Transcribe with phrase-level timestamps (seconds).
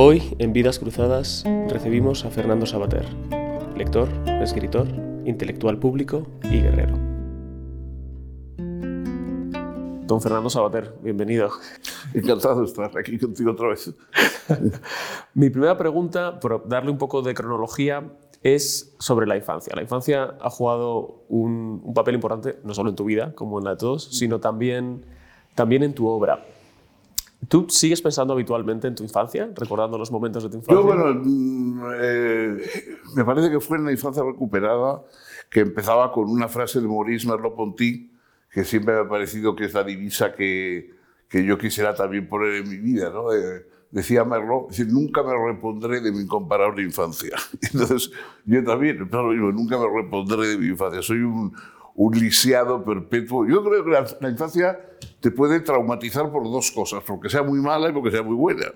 [0.00, 3.04] Hoy, en Vidas Cruzadas, recibimos a Fernando Sabater,
[3.76, 4.08] lector,
[4.40, 4.86] escritor,
[5.24, 6.96] intelectual público y guerrero.
[10.06, 11.50] Don Fernando Sabater, bienvenido.
[12.14, 13.92] Encantado de estar aquí contigo otra vez.
[15.34, 18.08] Mi primera pregunta, por darle un poco de cronología,
[18.44, 19.74] es sobre la infancia.
[19.74, 23.64] La infancia ha jugado un, un papel importante, no solo en tu vida, como en
[23.64, 25.04] la de todos, sino también,
[25.56, 26.44] también en tu obra.
[27.46, 30.74] ¿Tú sigues pensando habitualmente en tu infancia, recordando los momentos de tu infancia?
[30.74, 32.56] Yo, bueno, mm, eh,
[33.14, 35.02] me parece que fue en la infancia recuperada
[35.48, 38.10] que empezaba con una frase de Maurice Merleau-Ponty,
[38.50, 40.94] que siempre me ha parecido que es la divisa que,
[41.28, 43.10] que yo quisiera también poner en mi vida.
[43.10, 43.32] ¿no?
[43.32, 47.36] Eh, decía Merleau, nunca me repondré de mi incomparable infancia.
[47.72, 48.10] Entonces,
[48.44, 51.02] yo también, nunca me repondré de mi infancia.
[51.02, 51.54] Soy un,
[51.98, 53.44] un lisiado perpetuo.
[53.44, 54.78] Yo creo que la, infancia
[55.18, 58.66] te puede traumatizar por dos cosas, porque sea muy mala y porque sea muy buena.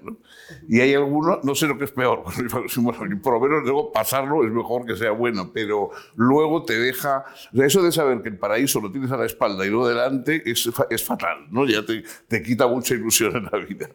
[0.68, 2.24] Y hay algunos, no sé lo que es peor,
[3.22, 7.24] por lo menos luego pasarlo es mejor que sea bueno, pero luego te deja...
[7.52, 10.68] eso de saber que el paraíso lo tienes a la espalda y no delante es,
[10.90, 11.64] es fatal, ¿no?
[11.64, 13.88] ya te, te quita mucha ilusión en la vida.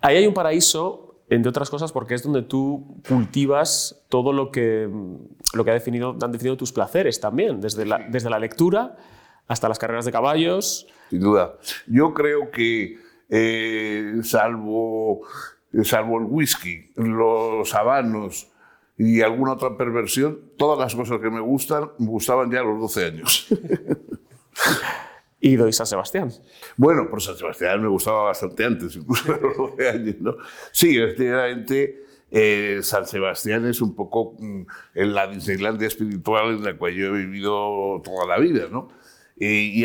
[0.00, 4.88] Ahí hay un paraíso entre otras cosas porque es donde tú cultivas todo lo que,
[5.54, 8.96] lo que ha definido, han definido tus placeres también, desde la, desde la lectura
[9.46, 10.86] hasta las carreras de caballos.
[11.10, 11.56] Sin duda.
[11.86, 15.22] Yo creo que, eh, salvo,
[15.82, 18.48] salvo el whisky, los habanos
[18.96, 22.80] y alguna otra perversión, todas las cosas que me gustan, me gustaban ya a los
[22.80, 23.48] 12 años.
[25.44, 26.32] y doy San Sebastián.
[26.74, 30.36] Bueno, por San Sebastián me gustaba bastante antes, incluso de los 12 años, ¿no?
[30.72, 34.62] Sí, efectivamente, eh, San Sebastián es un poco mm,
[34.94, 38.88] en la Disneylandia espiritual en la cual yo he vivido toda la vida, ¿no?
[39.36, 39.84] Y,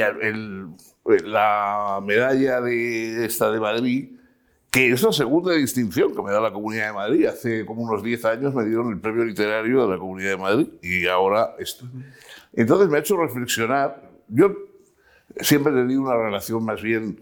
[1.25, 4.11] la medalla de esta de Madrid,
[4.71, 7.25] que es la segunda distinción que me da la Comunidad de Madrid.
[7.25, 10.67] Hace como unos 10 años me dieron el premio literario de la Comunidad de Madrid
[10.81, 11.85] y ahora esto.
[12.53, 14.09] Entonces me ha hecho reflexionar.
[14.29, 14.68] Yo
[15.39, 17.19] siempre he tenido una relación más bien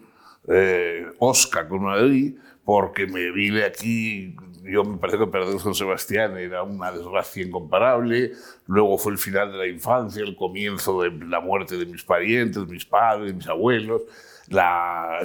[0.47, 6.37] eh, osca con Madrid, porque me vine aquí, yo me parece que perder San Sebastián
[6.37, 8.33] era una desgracia incomparable,
[8.67, 12.67] luego fue el final de la infancia, el comienzo de la muerte de mis parientes,
[12.67, 14.01] mis padres, mis abuelos,
[14.49, 15.19] la,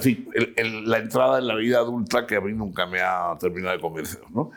[0.55, 4.21] la entrada en la vida adulta que a mí nunca me ha terminado de convencer.
[4.33, 4.51] ¿no?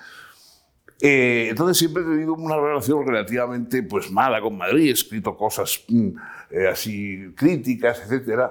[1.00, 5.84] Eh, entonces siempre he tenido una relación relativamente pues, mala con Madrid, he escrito cosas
[5.88, 6.08] mm,
[6.50, 8.50] eh, así críticas, etc.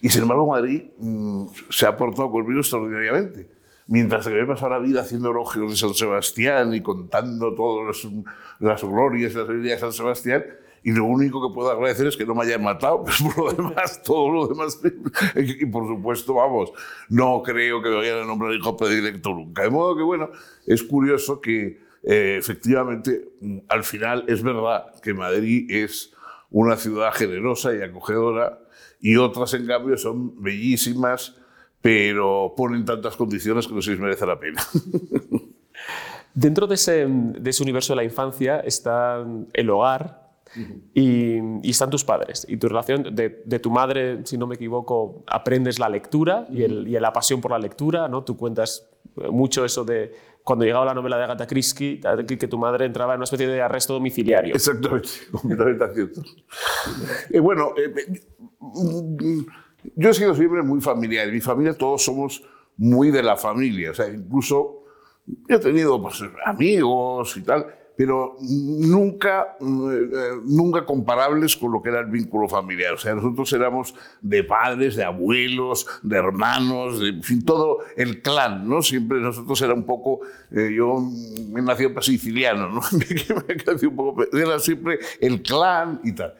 [0.00, 3.48] Y sin embargo Madrid mm, se ha portado conmigo extraordinariamente.
[3.86, 8.06] Mientras que me he pasado la vida haciendo elogios de San Sebastián y contando todas
[8.58, 10.44] las, glorias y las habilidades de San Sebastián,
[10.84, 13.52] y lo único que puedo agradecer es que no me hayan matado, pero por lo
[13.52, 14.78] demás, todo lo demás.
[15.34, 16.72] Y por supuesto, vamos,
[17.08, 19.62] no creo que me vayan a nombrar hijo predilecto nunca.
[19.62, 20.28] De modo que, bueno,
[20.66, 23.30] es curioso que eh, efectivamente,
[23.68, 26.12] al final es verdad que Madrid es
[26.50, 28.60] una ciudad generosa y acogedora
[29.00, 31.34] y otras, en cambio, son bellísimas,
[31.80, 34.62] pero ponen tantas condiciones que no se les merece la pena.
[36.34, 40.23] Dentro de ese, de ese universo de la infancia está el hogar,
[40.94, 42.46] y, están tus padres.
[42.48, 46.88] Y tu relación de, tu madre, si no me equivoco, aprendes la lectura y, el,
[46.88, 48.08] y, la pasión por la lectura.
[48.08, 48.24] ¿no?
[48.24, 48.88] Tú cuentas
[49.30, 50.12] mucho eso de
[50.42, 53.62] cuando llegaba la novela de Agatha Christie, que tu madre entraba en una especie de
[53.62, 54.54] arresto domiciliario.
[54.54, 56.22] Exactamente, completamente cierto.
[57.30, 58.22] y bueno, eh,
[58.60, 59.40] mm,
[59.96, 61.28] yo he sido siempre muy familiar.
[61.28, 62.42] En mi familia todos somos
[62.76, 63.92] muy de la familia.
[63.92, 64.84] O sea, incluso
[65.26, 67.66] yo he tenido pues, amigos y tal
[67.96, 72.94] pero nunca, eh, nunca comparables con lo que era el vínculo familiar.
[72.94, 78.68] O sea, nosotros éramos de padres, de abuelos, de hermanos, de fin, todo el clan,
[78.68, 78.82] ¿no?
[78.82, 81.00] Siempre nosotros era un poco, eh, yo
[81.50, 82.80] me nací siciliano, ¿no?
[82.92, 86.34] me un poco, era siempre el clan y tal.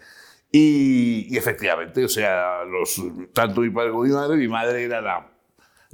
[0.51, 3.03] Y, y, efectivamente, o sea, los,
[3.33, 5.34] tanto mi padre como mi madre, mi madre era la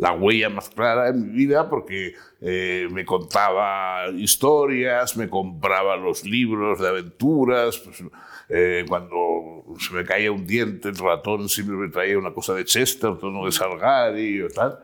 [0.00, 6.24] la huella más clara en mi vida porque eh, me contaba historias, me compraba los
[6.24, 7.76] libros de aventuras.
[7.78, 8.02] Pues,
[8.48, 12.64] eh, cuando se me caía un diente, el ratón siempre me traía una cosa de
[12.64, 14.78] Chesterton o de Salgari o tal.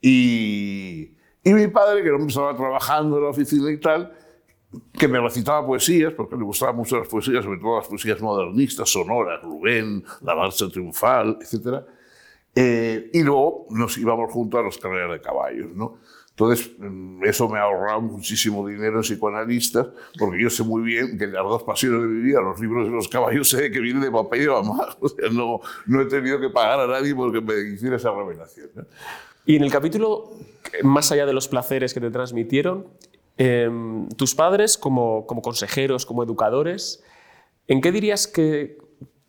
[0.00, 1.10] Y,
[1.42, 4.12] y mi padre, que no me estaba trabajando en la oficina y tal,
[4.96, 8.88] que me recitaba poesías, porque le gustaban mucho las poesías, sobre todo las poesías modernistas,
[8.88, 11.84] sonoras, Rubén, La Marcha Triunfal, etcétera
[12.54, 15.98] eh, y luego nos íbamos juntos a las carreras de caballos, ¿no?
[16.30, 19.88] Entonces, mm, eso me ha ahorrado muchísimo dinero en psicoanalistas,
[20.18, 22.92] porque yo sé muy bien que las dos pasiones de mi vida, los libros de
[22.92, 24.88] los caballos, sé que vienen de papá y de mamá.
[25.00, 28.70] O sea, no, no he tenido que pagar a nadie porque me hiciera esa revelación.
[29.44, 30.32] Y en el capítulo,
[30.82, 32.86] más allá de los placeres que te transmitieron,
[33.36, 37.02] em, tus padres como, como consejeros, como educadores,
[37.66, 38.78] ¿en qué dirías que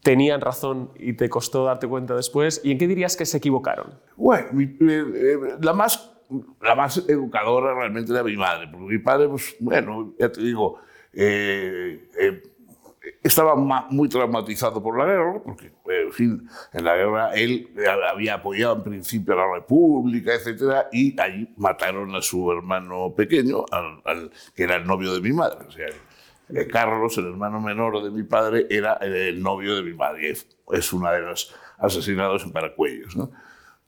[0.04, 2.62] tenían razón y te costó darte cuenta después?
[2.64, 4.00] ¿Y en qué dirías que se equivocaron?
[4.16, 6.12] Bueno, eh, eh, la, más,
[6.62, 10.80] la más educadora realmente era mi madre, porque mi padre, pues, bueno, ya te digo,
[11.14, 12.10] eh,
[13.24, 17.70] estaba muy traumatizado por la guerra, porque en, fin, en la guerra él
[18.12, 23.66] había apoyado en principio a la República, etc., y ahí mataron a su hermano pequeño,
[23.72, 25.66] al, que era el novio de mi madre.
[25.66, 25.88] O sea,
[26.50, 30.32] eh, Carlos, el hermano menor de mi padre, era el novio de mi madre.
[30.72, 33.16] Es uno de los asesinados en Paracuellos.
[33.16, 33.32] ¿no?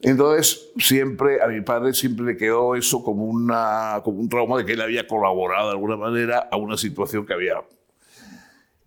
[0.01, 4.65] Entonces, siempre a mi padre siempre le quedó eso como, una, como un trauma de
[4.65, 7.61] que él había colaborado de alguna manera a una situación que había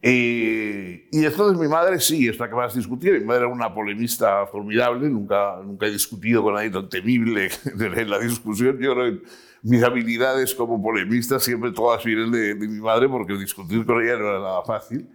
[0.00, 3.12] eh, y entonces mi madre sí, es la que más discutía.
[3.12, 7.50] Mi madre era una polemista formidable, nunca, nunca he discutido con nadie tan temible
[7.80, 8.78] en la discusión.
[8.78, 9.22] Yo creo que
[9.68, 14.28] mis habilidades como polemista siempre todas vienen de, mi madre porque discutir con ella no
[14.28, 15.08] era nada fácil.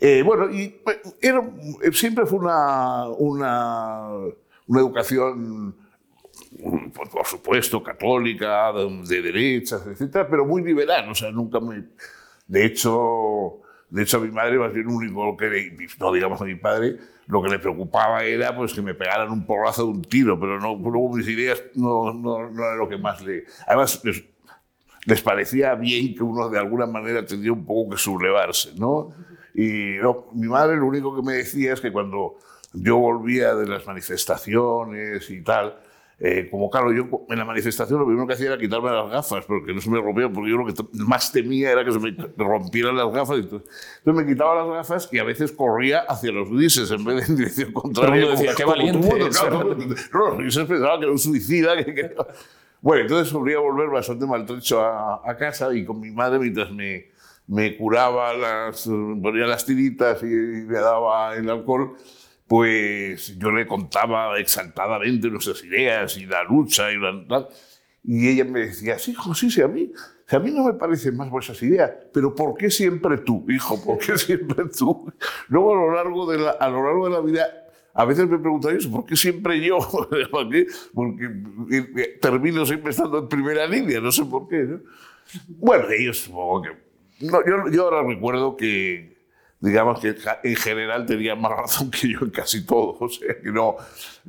[0.00, 0.80] Eh, bueno, y
[1.20, 1.42] era,
[1.92, 4.08] siempre fue una, una,
[4.66, 5.76] una educación,
[6.94, 11.08] por supuesto, católica, de, de derechas, etcétera, pero muy liberal.
[11.10, 11.84] O sea, nunca me.
[12.46, 16.54] De hecho de hecho, a mi madre, más bien único que, no digamos a mi
[16.54, 16.96] padre,
[17.30, 20.58] lo que le preocupaba era pues, que me pegaran un porrazo de un tiro, pero
[20.58, 23.44] no, luego mis ideas no, no, no era lo que más le...
[23.66, 24.24] Además, les,
[25.06, 29.12] les, parecía bien que uno de alguna manera tendría un poco que sublevarse, ¿no?
[29.54, 32.36] Y no, mi madre lo único que me decía es que cuando
[32.72, 35.76] yo volvía de las manifestaciones y tal,
[36.22, 39.46] eh, como claro, yo en la manifestación lo primero que hacía era quitarme las gafas,
[39.46, 42.14] porque no se me rompían, porque yo lo que más temía era que se me
[42.36, 43.38] rompieran las gafas.
[43.38, 43.70] Entonces,
[44.04, 47.36] me quitaba las gafas y a veces corría hacia los grises en vez de en
[47.38, 48.22] dirección contraria.
[48.22, 49.08] Pero decía, qué valiente.
[50.12, 51.72] no, los grises pensaban que era un suicida.
[52.82, 57.08] Bueno, entonces solía volver bastante maltrecho a, a, casa y con mi madre mientras me,
[57.46, 61.96] me curaba, las, ponía las tiritas y me daba el alcohol
[62.50, 67.48] pues yo le contaba exaltadamente nuestras ideas y la lucha y la
[68.02, 69.92] Y ella me decía, sí, hijo, sí, sí, a mí,
[70.28, 73.80] a mí no me parecen más vuestras ideas, pero ¿por qué siempre tú, hijo?
[73.84, 75.12] ¿Por qué siempre tú?
[75.46, 77.46] Luego a lo largo de la, a lo largo de la vida
[77.94, 79.78] a veces me preguntan eso, ¿por qué siempre yo?
[80.32, 80.66] Porque
[81.70, 84.66] eh, termino siempre estando en primera línea, no sé por qué.
[85.46, 86.70] Bueno, ellos supongo que...
[87.26, 89.19] No, yo, yo ahora recuerdo que,
[89.60, 92.96] digamos que en general tenía más razón que yo en casi todo.
[93.00, 93.76] O sea, que no.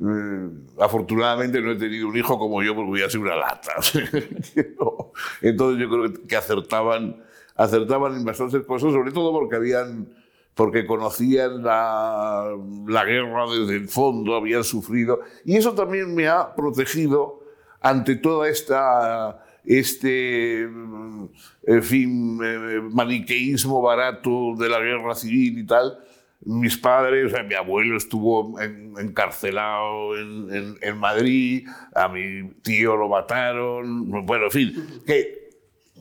[0.00, 0.48] Eh,
[0.78, 3.72] afortunadamente no he tenido un hijo como yo porque voy a ser una lata.
[5.42, 7.22] Entonces yo creo que acertaban,
[7.56, 10.08] acertaban en bastantes cosas, sobre todo porque habían.
[10.54, 12.46] Porque conocían la,
[12.86, 15.20] la guerra desde el fondo, habían sufrido.
[15.46, 17.40] Y eso también me ha protegido
[17.80, 25.98] ante toda esta este, en fin, eh, maniqueísmo barato de la guerra civil y tal.
[26.44, 34.46] Mis padres, mi abuelo estuvo encarcelado en, en, Madrid, a mi tío lo mataron, bueno,
[34.46, 35.42] en fin, que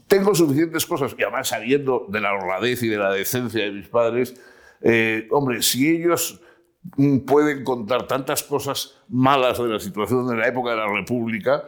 [0.08, 3.88] tengo suficientes cosas, y además sabiendo de la honradez y de la decencia de mis
[3.88, 4.34] padres,
[4.82, 6.42] eh, hombre, si ellos
[7.28, 11.64] pueden contar tantas cosas malas de la situación de la época de la República,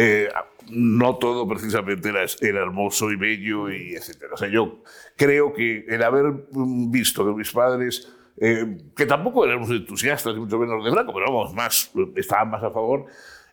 [0.00, 0.28] eh,
[0.70, 4.34] no todo precisamente era, era, hermoso y bello y etcétera.
[4.34, 4.84] O sea, yo
[5.16, 10.84] creo que el haber visto que mis padres, eh, que tampoco éramos entusiastas, mucho menos
[10.84, 13.06] de Franco, pero vamos, más, estaban más a favor,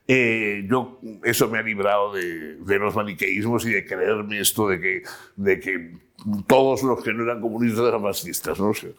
[0.08, 4.80] eh, yo, eso me ha librado de, de, los maniqueísmos y de creerme esto de
[4.80, 5.02] que,
[5.36, 5.98] de que
[6.46, 8.60] todos los que no eran comunistas eran fascistas.
[8.60, 8.72] ¿no?
[8.72, 8.94] sé.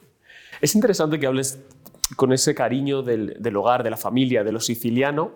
[0.61, 1.61] Es interesante que hables
[2.17, 5.35] con ese cariño del, del hogar, de la familia, de lo siciliano,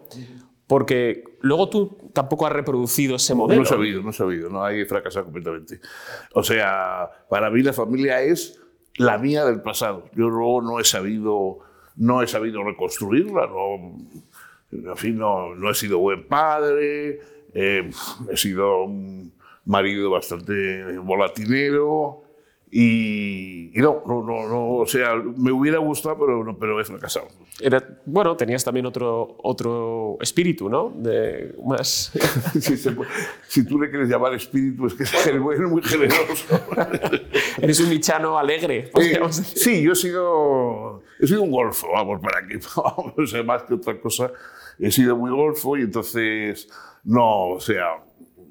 [0.71, 3.63] porque luego tú tampoco has reproducido ese modelo.
[3.63, 5.81] No he sabido, no he sabido, no hay fracasado completamente.
[6.33, 8.57] O sea, para mí la familia es
[8.95, 10.05] la mía del pasado.
[10.15, 11.59] Yo luego no he sabido,
[11.97, 13.97] no he sabido reconstruirla, no,
[14.71, 17.19] en fin, no, no he sido buen padre,
[17.53, 17.91] eh,
[18.31, 19.33] he sido un
[19.65, 22.23] marido bastante volatinero,
[22.73, 27.27] y, no, no, no, no, o sea, me hubiera gustado, pero, pero he fracasado.
[27.59, 30.93] Era, bueno, tenías también otro, otro espíritu, ¿no?
[30.95, 32.13] De más...
[33.49, 36.61] si, tú le quieres llamar espíritu, es que es muy generoso.
[37.61, 38.93] Eres un nichano alegre.
[39.01, 42.61] Eh, sí, yo he sido, he sido un golfo, vamos, para que,
[43.17, 44.31] no sé, más que otra cosa,
[44.79, 46.69] he sido muy golfo y entonces,
[47.03, 47.97] no, o sea,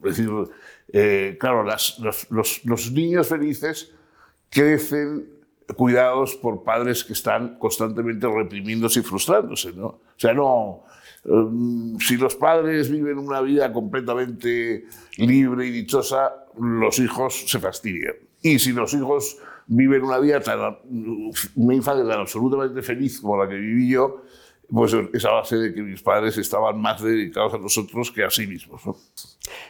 [0.03, 0.29] es decir,
[0.91, 3.93] eh, claro, las, los, los, los niños felices
[4.49, 5.39] crecen
[5.75, 9.73] cuidados por padres que están constantemente reprimiéndose y frustrándose.
[9.73, 9.85] ¿no?
[9.87, 10.83] O sea, no,
[11.25, 14.85] em, si los padres viven una vida completamente
[15.17, 18.15] libre y dichosa, los hijos se fastidian.
[18.41, 19.37] Y si los hijos
[19.67, 20.77] viven una vida tan,
[21.55, 24.23] una infancia tan absolutamente feliz como la que viví yo,
[24.71, 28.29] pues es a base de que mis padres estaban más dedicados a nosotros que a
[28.29, 28.81] sí mismos.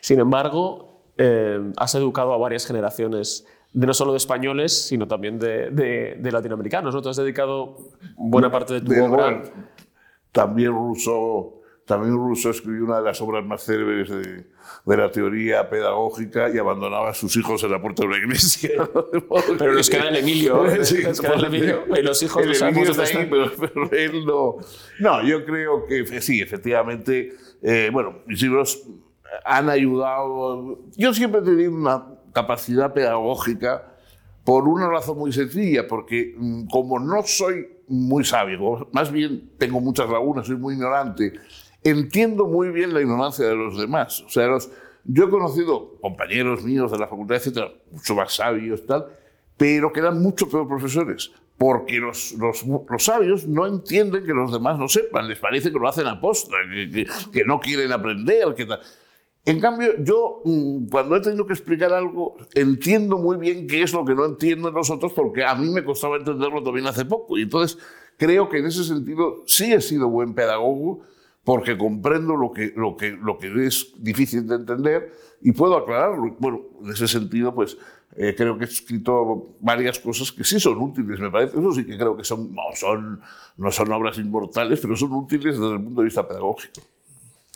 [0.02, 5.38] Sin embargo, eh, has educado a varias generaciones de no solo de españoles, sino también
[5.40, 6.94] de, de, latinoamericanos.
[6.94, 7.02] ¿no?
[7.02, 7.78] Tú has dedicado
[8.16, 9.44] buena parte de tu obra.
[10.32, 11.60] También ruso
[11.90, 14.46] también Rousseau escribió una de las obras más célebres de,
[14.86, 18.88] de, la teoría pedagógica y abandonaba a sus hijos en la puerta de una iglesia.
[19.58, 20.86] pero nos queda el Emilio.
[20.86, 21.86] Sí, nos queda el Emilio.
[21.98, 24.58] Y los hijos el Emilio está ahí, pero, pero, él no.
[25.00, 27.34] No, yo creo que sí, efectivamente.
[27.64, 28.84] Eh, bueno, mis libros
[29.44, 30.78] han ayudado.
[30.96, 32.06] Yo siempre he tenido una
[32.42, 33.94] capacidad pedagógica
[34.44, 39.80] por una razón muy sencilla, porque mm, como no soy muy sabio, más bien tengo
[39.80, 41.34] muchas lagunas, soy muy ignorante
[41.84, 44.22] entiendo muy bien la ignorancia de los demás.
[44.22, 44.48] O sea,
[45.06, 49.08] yo he conocido compañeros míos de la facultad, etcétera, mucho más sabios, tal,
[49.58, 54.52] pero que eran mucho peor profesores, porque los, los, los, sabios no entienden que los
[54.52, 58.54] demás no sepan, les parece que lo hacen a posta, que, que, no quieren aprender,
[58.56, 58.80] que tal.
[59.50, 63.92] En cambio, yo mm, cuando he tenido que explicar algo, entiendo muy bien qué es
[63.94, 64.28] lo que no
[64.70, 67.36] los otros, porque a mí me costaba entenderlo también hace poco.
[67.36, 67.80] Y entonces
[68.16, 71.02] creo que en ese sentido sí he sido buen pedagogo,
[71.44, 76.36] porque comprendo lo que, lo, que, lo que es difícil de entender y puedo aclararlo.
[76.38, 77.76] Bueno, en ese sentido, pues
[78.18, 81.58] eh, creo que he escrito varias cosas que sí son útiles, me parece.
[81.58, 83.20] Eso sí que creo que son, no, son,
[83.58, 86.82] no son obras inmortales, pero son útiles desde el punto de vista pedagógico.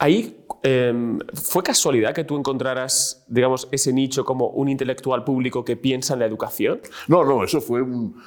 [0.03, 5.77] Ahí, em, ¿fue casualidad que tú encontraras, digamos, ese nicho como un intelectual público que
[5.77, 6.81] piensa en la educación?
[7.07, 8.21] No, no, eso fue un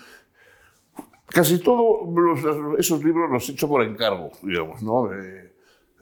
[1.26, 2.38] Casi todos
[2.78, 5.12] esos libros los he hecho por encargo, digamos, ¿no?
[5.12, 5.52] Eh,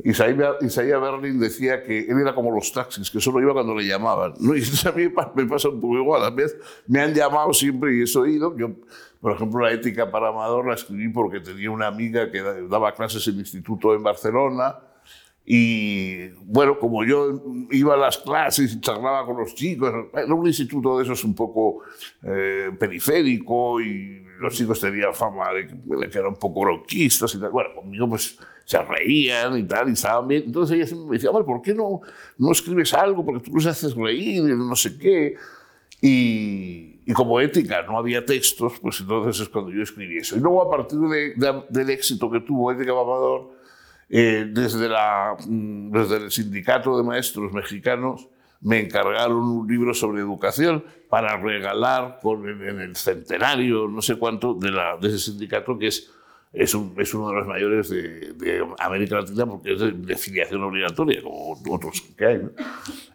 [0.04, 4.34] Isaías Berlin decía que él era como los taxis, que solo iba cuando le llamaban.
[4.38, 4.54] ¿no?
[4.56, 6.22] Y a mí me pasa un poco igual.
[6.22, 8.56] A veces me han llamado siempre y he oído.
[8.56, 8.70] Yo,
[9.20, 13.26] por ejemplo, la ética para Amador la escribí porque tenía una amiga que daba clases
[13.26, 14.76] en el instituto en Barcelona
[15.46, 20.46] y bueno, como yo iba a las clases y charlaba con los chicos, era un
[20.46, 21.82] instituto de esos un poco
[22.22, 27.50] eh, periférico y los chicos tenían fama de que, eran un poco roquistas y tal.
[27.50, 30.44] Bueno, conmigo pues se reían y tal, y estaban bien.
[30.46, 32.00] Entonces ella me decía, ¿por qué no,
[32.38, 33.24] no escribes algo?
[33.24, 35.36] Porque tú los haces reír y no sé qué.
[36.00, 40.36] Y, y, como ética no había textos, pues entonces es cuando yo escribí eso.
[40.36, 41.34] Y luego a partir de,
[41.68, 43.53] del éxito que tuvo Ética Mamador,
[44.16, 48.28] eh, desde, la, mm, desde el sindicato de maestros mexicanos
[48.60, 54.54] me encargaron un libro sobre educación para regalar con, en el centenario, no sé cuánto,
[54.54, 56.12] de, la, de ese sindicato que es,
[56.52, 60.62] es, un, es, uno de los mayores de, de, América Latina porque es de, filiación
[60.62, 62.40] obligatoria, como otros que hay.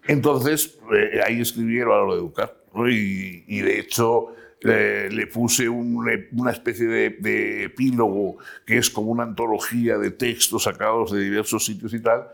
[0.05, 2.53] Entonces, eh, ahí escribieron a lo de educar.
[2.89, 9.97] Y, y, de hecho, le puse una especie de, epílogo que es como una antología
[9.97, 12.27] de textos sacados de diversos sitios y tal,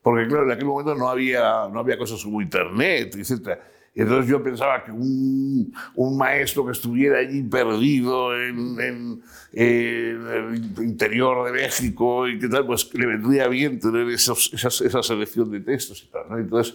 [0.00, 3.58] porque claro, en aquel momento no había, no había cosas como internet, etc.
[3.94, 9.22] entonces yo pensaba que un, un, maestro que estuviera allí perdido en, en,
[9.52, 15.50] el interior de México y qué tal, pues le vendría bien tener esos, esa selección
[15.50, 16.22] de textos y tal.
[16.30, 16.38] ¿no?
[16.38, 16.74] Entonces,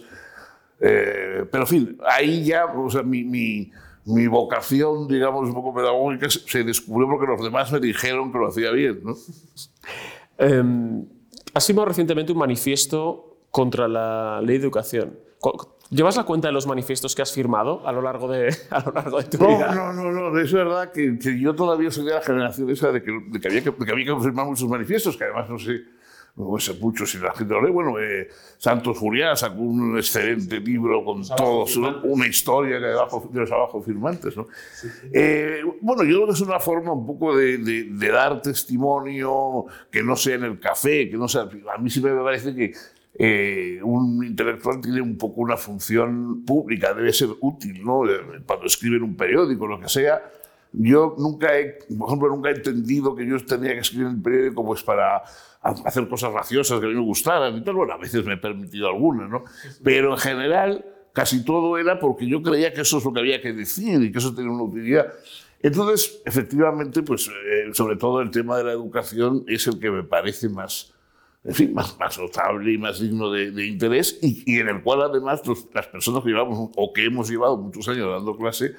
[0.80, 3.72] eh, pero en fin, ahí ya, o sea, mi, mi
[4.08, 8.48] mi vocación, digamos, un poco pedagógica se descubrió porque los demás me dijeron que lo
[8.48, 9.00] hacía bien.
[9.04, 9.14] ¿no?
[10.38, 11.04] Eh,
[11.54, 15.18] has firmado recientemente un manifiesto contra la ley de educación.
[15.90, 18.92] ¿Llevas la cuenta de los manifiestos que has firmado a lo largo de, a lo
[18.92, 19.74] largo de tu no, vida?
[19.74, 23.02] No, no, no, es verdad que, que, yo todavía soy de la generación esa de
[23.02, 25.58] que, de que, había que, de que había que firmar muchos manifiestos, que además no
[25.58, 25.84] sé
[26.38, 27.72] no sé mucho si la gente lo lee.
[27.72, 33.40] Bueno, eh, Santos Furiá sacó un excelente libro con todos, una historia que debajo, de
[33.40, 34.36] los abajo firmantes.
[34.36, 34.46] ¿no?
[35.12, 40.02] Eh, bueno, yo creo que es una forma un poco de, de, dar testimonio que
[40.02, 41.48] no sea en el café, que no sea.
[41.74, 42.72] A mí siempre me parece que
[43.20, 48.02] eh, un intelectual tiene un poco una función pública, debe ser útil, ¿no?
[48.46, 50.22] Cuando escribe en un periódico, lo que sea.
[50.72, 54.22] Yo nunca he, por ejemplo, nunca he entendido que yo tenía que escribir en el
[54.22, 55.22] periódico pues para
[55.62, 57.74] hacer cosas graciosas que a mí me gustaran y tal.
[57.74, 59.44] Bueno, a veces me he permitido algunas, ¿no?
[59.82, 63.40] Pero en general casi todo era porque yo creía que eso es lo que había
[63.40, 65.12] que decir y que eso tenía una utilidad.
[65.60, 70.04] Entonces, efectivamente, pues eh, sobre todo el tema de la educación es el que me
[70.04, 70.94] parece más,
[71.42, 75.02] en fin, más, más notable y más digno de, interés y, y, en el cual
[75.02, 75.42] además
[75.74, 78.76] las personas que llevamos o que hemos llevado muchos años dando clase,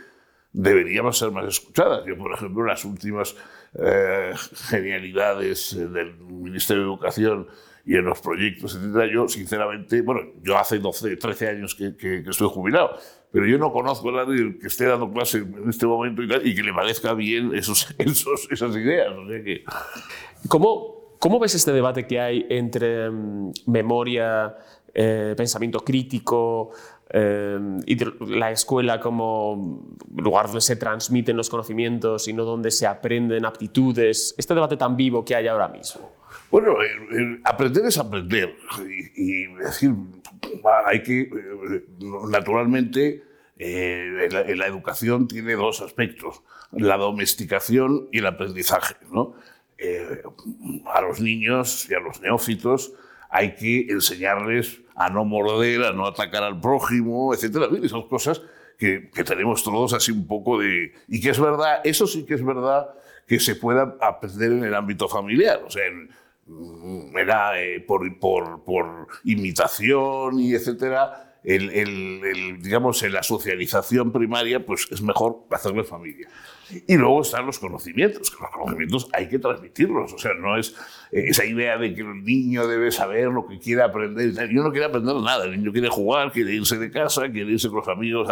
[0.53, 2.05] deberíamos ser más escuchadas.
[2.07, 3.36] Yo, por ejemplo, las últimas
[3.73, 4.33] eh,
[4.69, 7.47] genialidades eh, del Ministerio de Educación
[7.85, 12.49] y en los proyectos, etcétera, yo sinceramente, bueno, yo hace 12, 13 años que, estoy
[12.49, 12.97] jubilado,
[13.31, 16.63] pero yo no conozco a nadie que esté dando clase en este momento y, que
[16.63, 19.13] le parezca bien esos, esas ideas.
[20.47, 24.55] ¿Cómo, ¿Cómo ves este debate que hay entre mm, memoria,
[24.93, 26.71] eh, pensamiento crítico,
[27.12, 27.98] eh, y
[28.28, 34.36] la escuela como lugar donde se transmiten los conocimientos y no donde se aprenden aptitudes,
[34.38, 36.12] este debate tan vivo que hay ahora mismo?
[36.51, 36.75] Bueno,
[37.44, 38.56] aprender es aprender.
[39.16, 39.94] Y, decir,
[40.86, 41.86] hay que, eh,
[42.30, 43.24] naturalmente,
[43.58, 48.96] eh, la, educación tiene dos aspectos, la domesticación y el aprendizaje.
[49.12, 49.36] ¿no?
[50.94, 52.92] a los niños y a los neófitos
[53.29, 57.71] hay que enseñarles a no morder, a no atacar al prójimo, etc.
[57.83, 58.41] Esas cosas
[58.77, 60.93] que, que, tenemos todos así un poco de...
[61.07, 62.89] Y que es verdad, eso sí que es verdad
[63.29, 65.62] que se pueda aprender en el ámbito familiar.
[65.65, 65.83] O sea,
[66.48, 71.38] mm, era eh, por, por, por, imitación y etcétera.
[71.43, 76.27] El, el, digamos, en la socialización primaria, pues es mejor hacerlo en familia.
[76.88, 80.13] Y luego están los conocimientos, que los conocimientos hay que transmitirlos.
[80.13, 80.75] O sea, no es
[81.11, 84.38] eh, esa idea de que el niño debe saber lo que quiere aprender.
[84.38, 87.51] El niño no quiere aprender nada, el niño quiere jugar, quiere irse de casa, quiere
[87.51, 88.27] irse con los amigos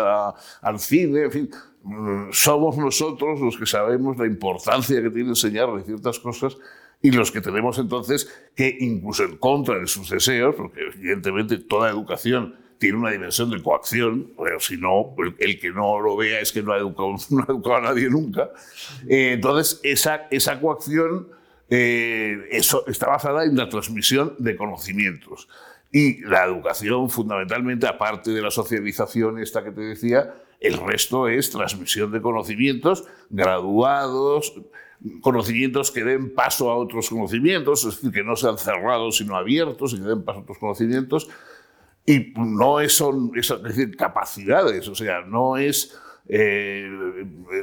[0.61, 1.49] al cine, en fin.
[1.83, 6.57] Mm, somos nosotros los que sabemos la importancia que tiene enseñarle ciertas cosas
[7.01, 11.89] y los que tenemos entonces que, incluso en contra de sus deseos, porque evidentemente toda
[11.89, 16.51] educación tiene una dimensión de coacción, pero si no, el que no lo vea es
[16.51, 18.49] que no ha educado, no ha educado a nadie nunca.
[19.07, 21.27] Eh, entonces, esa, esa coacción
[21.69, 25.49] eh, eso está basada en la transmisión de conocimientos.
[25.91, 31.51] Y la educación, fundamentalmente, aparte de la socialización esta que te decía, el resto es
[31.51, 34.53] transmisión de conocimientos graduados,
[35.21, 39.93] conocimientos que den paso a otros conocimientos, es decir, que no sean cerrados sino abiertos
[39.93, 41.29] y que den paso a otros conocimientos.
[42.09, 46.89] Y no son, es decir, capacidades, o sea, no es eh,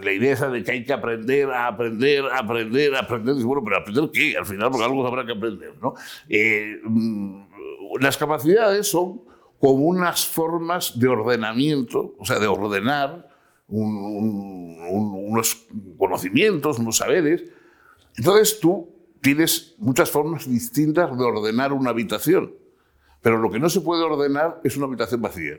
[0.02, 3.36] la idea esa de que hay que aprender a aprender, a aprender, a aprender.
[3.36, 4.36] Bueno, pero ¿aprender qué?
[4.36, 5.94] Al final, porque algo habrá que aprender, ¿no?
[6.28, 6.78] Eh,
[8.00, 9.22] las capacidades son
[9.58, 13.26] como unas formas de ordenamiento, o sea, de ordenar
[13.66, 17.44] unos conocimientos, unos saberes.
[18.16, 18.90] Entonces tú
[19.22, 22.52] tienes muchas formas distintas de ordenar una habitación.
[23.24, 25.54] Pero lo que no se puede ordenar es una habitación vacía.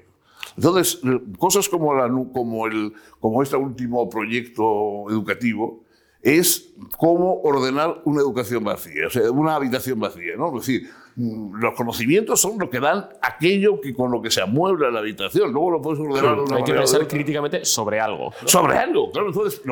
[0.56, 1.02] Entonces,
[1.40, 5.84] cosas como, la, como, el, como este último proyecto educativo
[6.22, 10.36] es cómo ordenar una educación vacía, o sea, una habitación vacía.
[10.38, 10.56] ¿no?
[10.56, 14.44] Es decir, mm, los conocimientos son lo que dan aquello que con lo que se
[14.44, 15.52] amuebla la habitación.
[15.52, 16.38] Luego lo puedes ordenar.
[16.56, 18.32] hay que pensar críticamente sobre algo.
[18.46, 19.30] Sobre algo, claro.
[19.30, 19.64] Entonces,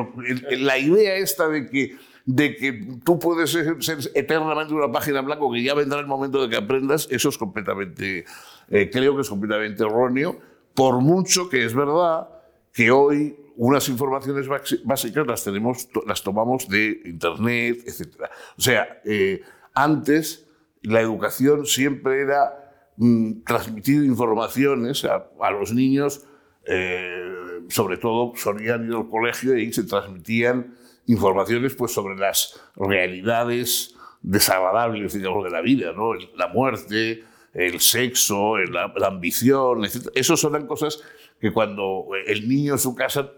[0.58, 2.72] la idea esta de que de que
[3.04, 3.76] tú puedes ser,
[4.14, 7.36] eternamente una página en blanco, que ya vendrá el momento de que aprendas, eso es
[7.38, 8.24] completamente,
[8.68, 10.38] eh, creo que es completamente erróneo,
[10.74, 12.28] por mucho que es verdad
[12.72, 14.48] que hoy unas informaciones
[14.84, 18.24] básicas las, tenemos, las tomamos de Internet, etc.
[18.58, 19.42] O sea, eh,
[19.74, 20.46] antes
[20.82, 26.26] la educación siempre era mm, transmitir informaciones a, los niños,
[26.66, 30.74] eh, sobre todo solían ir al colegio y se transmitían
[31.06, 36.14] informaciones pues, sobre las realidades desagradables digamos, de la vida, ¿no?
[36.14, 40.08] la muerte, el sexo, la, ambición, etc.
[40.14, 41.02] Esas son cosas
[41.40, 43.30] que cuando el niño en su casa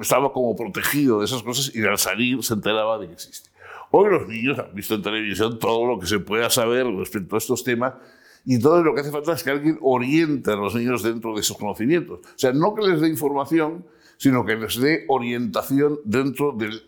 [0.00, 3.50] estaba como protegido de esas cosas y al salir se enteraba de que existe.
[3.90, 7.38] Hoy los niños han visto en televisión todo lo que se pueda saber respecto a
[7.38, 7.94] estos temas
[8.44, 11.40] y todo lo que hace falta es que alguien oriente a los niños dentro de
[11.40, 12.20] esos conocimientos.
[12.20, 13.84] O sea, no que les dé información,
[14.16, 16.82] sino que les dé orientación dentro del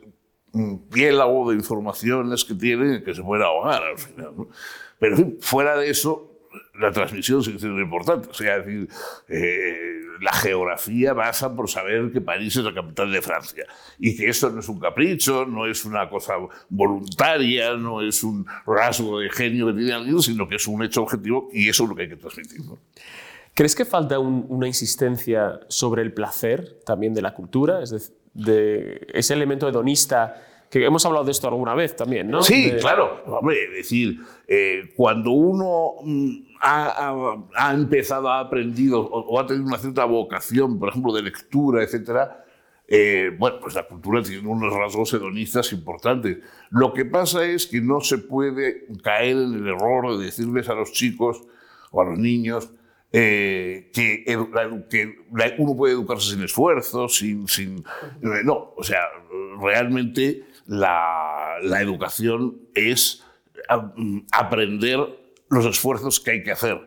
[0.90, 4.34] piélago de informaciones que tienen que se pueda ahogar al final.
[4.98, 6.31] Pero fuera de eso,
[6.78, 8.28] la transmisión sigue siendo importante.
[8.28, 8.88] O sea, decir,
[9.28, 13.64] eh, la geografía basa por saber que París es la capital de Francia
[13.98, 16.34] y que eso no es un capricho, no es una cosa
[16.68, 21.02] voluntaria, no es un rasgo de genio que tiene alguien, sino que es un hecho
[21.02, 22.60] objetivo y eso es lo que hay que transmitir.
[23.54, 27.82] ¿Crees que falta una insistencia sobre el placer también de la cultura?
[27.82, 32.42] Es decir, de ese elemento hedonista que hemos hablado de esto alguna vez también, ¿no?
[32.42, 33.22] Sí, claro.
[33.26, 39.76] Hombre, es decir, eh, cuando uno mm, ha, empezado, ha aprendido o, ha tenido una
[39.76, 42.46] cierta vocación, por ejemplo, de lectura, etcétera,
[42.88, 46.38] eh, bueno, pues la cultura tiene unos rasgos hedonistas importantes.
[46.70, 50.74] Lo que pasa es que no se puede caer en el error de decirles a
[50.74, 51.42] los chicos
[51.90, 52.70] o a los niños
[53.12, 55.18] eh, que, que,
[55.58, 57.84] uno puede educarse sin esfuerzo, sin, sin...
[58.22, 59.02] No, o sea,
[59.60, 63.22] realmente la, la educación es
[64.32, 65.06] aprender
[65.52, 66.80] los esfuerzos que hay que hacer.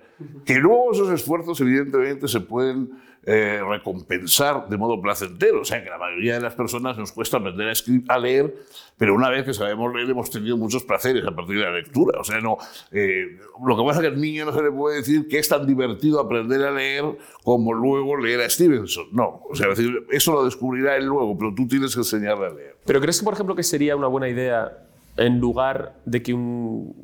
[0.43, 2.89] Que luego esos esfuerzos, evidentemente, se pueden
[3.23, 5.61] eh, recompensar de modo placentero.
[5.61, 8.55] O sea, que la mayoría de las personas nos cuesta aprender a, escribir, a leer,
[8.97, 12.19] pero una vez que sabemos leer hemos tenido muchos placeres a partir de la lectura.
[12.19, 12.57] O sea, no,
[12.91, 15.47] eh, lo que pasa es que al niño no se le puede decir que es
[15.47, 17.05] tan divertido aprender a leer
[17.43, 19.09] como luego leer a Stevenson.
[19.11, 22.49] No, o sea, decir, eso lo descubrirá él luego, pero tú tienes que enseñarle a
[22.49, 22.77] leer.
[22.83, 24.71] ¿Pero crees que, por ejemplo, que sería una buena idea
[25.17, 26.95] en lugar de que un,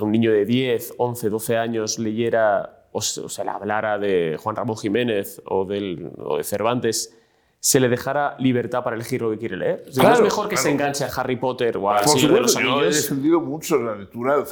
[0.00, 4.76] un niño de 10, 11, 12 años leyera o se, le hablara de Juan Ramón
[4.76, 7.16] Jiménez o, del, de Cervantes,
[7.60, 9.84] se le dejara libertad para elegir lo que quiere leer.
[9.96, 12.80] ¿No es mejor que se enganche a Harry Potter o a Señor de los Anillos?
[12.80, 14.42] Yo he defendido mucho la lectura.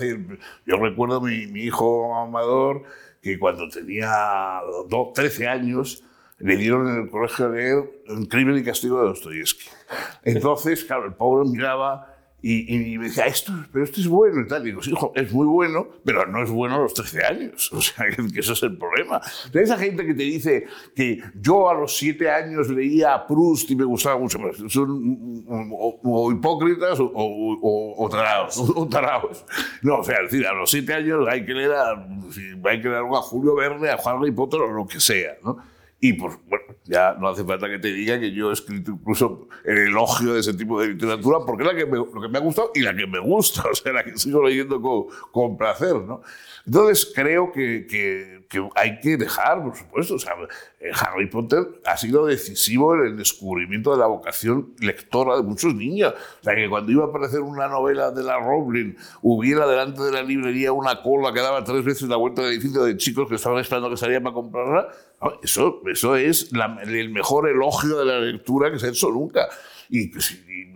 [0.66, 2.82] Yo recuerdo mi, mi hijo Amador
[3.22, 4.60] que cuando tenía
[5.14, 6.04] 13 años
[6.38, 9.68] le dieron en el colegio a leer El crimen y castigo de Dostoyevsky.
[10.22, 14.62] Entonces, claro, el pobre miraba y, me decía, esto, pero esto es bueno y tal.
[14.62, 17.70] Y digo, sí, hijo, es muy bueno, pero no es bueno a los 13 años.
[17.79, 19.20] O sea, que, eso es el problema.
[19.55, 23.70] Hay esa gente que te dice que yo a los 7 años leía a Proust
[23.70, 24.57] y me gustaba mucho, más.
[24.68, 28.59] son o, hipócritas o, o, tarados,
[29.83, 32.88] No, o sea, es decir, a los 7 años hay que leer a, hay que
[32.88, 35.59] leer a Julio Verne, a Juan Potter o lo que sea, ¿no?
[36.00, 39.48] Y pues, bueno, ya no hace falta que te diga que yo he escrito incluso
[39.64, 42.40] el elogio de ese tipo de literatura porque es la que lo que me ha
[42.40, 45.96] gustado y la que me gusta, o sea, la que sigo leyendo con, con placer,
[45.96, 46.22] ¿no?
[46.68, 50.35] Entonces creo que, que, que, hay que dejar, por supuesto, o sea,
[50.81, 55.74] eh, Harry Potter ha sido decisivo en el descubrimiento de la vocación lectora de muchos
[55.74, 56.12] niños.
[56.12, 60.12] O sea, que cuando iba a aparecer una novela de la Rowling, hubiera delante de
[60.12, 63.37] la librería una cola que daba tres veces la vuelta del edificio de chicos que
[63.37, 64.88] estaban esperando que salían para comprarla,
[65.42, 69.48] eso, eso es el mejor elogio de la lectura que se ha hecho nunca.
[69.90, 70.11] Y,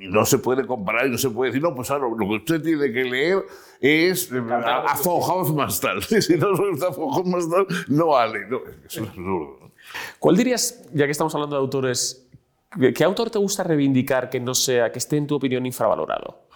[0.09, 2.61] no se puede comparar y no se puede decir, no, pues ahora lo que usted
[2.61, 3.45] tiene que leer
[3.81, 6.03] es eh, a, Von más tal.
[6.03, 8.47] si no gusta Von más tal, no vale.
[8.49, 9.73] No, es absurdo.
[10.19, 12.29] ¿Cuál dirías, ya que estamos hablando de autores,
[12.95, 16.47] qué autor te gusta reivindicar que no sea, que esté en tu opinión infravalorado?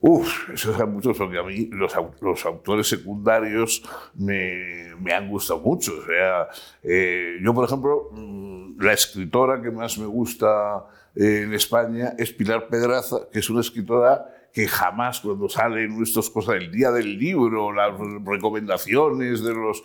[0.00, 3.82] Uf, eso es mucho, porque a mí los, los autores secundarios
[4.14, 5.92] me, me, han gustado mucho.
[5.92, 6.48] O sea,
[6.84, 12.68] eh, yo, por ejemplo, mm, la escritora que más me gusta en España es Pilar
[12.68, 17.72] Pedraza, que es una escritora que jamás cuando salen estas cosas del día del libro,
[17.72, 17.92] las
[18.24, 19.84] recomendaciones de los...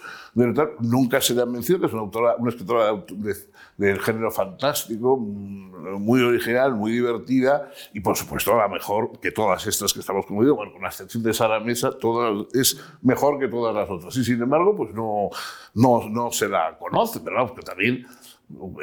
[0.79, 3.05] nunca se le ha mencionado, que es una, autora, una escritora
[3.77, 9.67] del género fantástico, mm, muy original, muy divertida y por supuesto la mejor que todas
[9.67, 13.49] estas que estamos conociendo, bueno, con la excepción de Sara Mesa, todas, es mejor que
[13.49, 14.15] todas las otras.
[14.15, 15.29] Y sin embargo, pues no,
[15.73, 18.07] no, no se la conoce, pero que también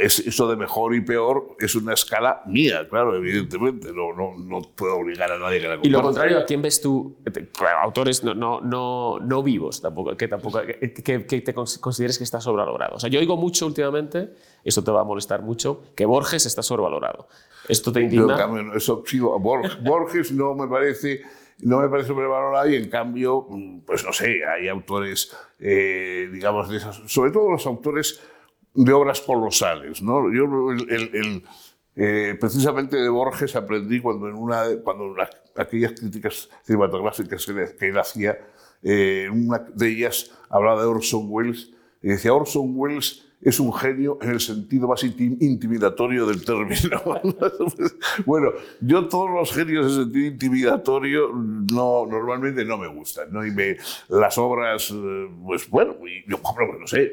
[0.01, 3.92] es, eso de mejor y peor es una escala mía, claro, evidentemente.
[3.92, 6.81] No, no, no puedo obligar a nadie que la Y lo contrario, ¿a quién ves
[6.81, 7.16] tú?
[7.83, 12.40] Autores no, no, no, no vivos, tampoco, que, tampoco, que, que, te consideres que está
[12.40, 12.96] sobrevalorado.
[12.96, 16.62] O sea, yo oigo mucho últimamente, esto te va a molestar mucho, que Borges está
[16.62, 17.29] sobrevalorado.
[17.68, 18.37] ¿Esto te indigna?
[18.38, 21.23] Yo, eso, sí, Borges no me parece
[21.62, 23.46] no me parece sobrevalorado y en cambio,
[23.87, 28.20] pues no sé, hay autores, eh, digamos, de esas, sobre todo los autores
[28.74, 30.02] de obras colosales.
[30.02, 30.33] ¿no?
[30.33, 31.44] Yo, el,
[31.96, 35.14] eh, precisamente de Borges aprendí cuando en una cuando
[35.56, 38.38] aquellas críticas cinematográficas que, él hacía,
[38.83, 44.18] eh, una de ellas hablaba de Orson Welles y decía Orson Welles es un genio
[44.20, 47.03] en el sentido más intimidatorio del término.
[48.26, 48.50] bueno,
[48.81, 53.33] yo todos los genios en sentido intimidatorio no, normalmente no me gustan.
[53.33, 53.46] ¿no?
[53.46, 53.76] Y me,
[54.09, 56.38] las obras, eh, pues bueno, yo,
[56.79, 57.12] no sé,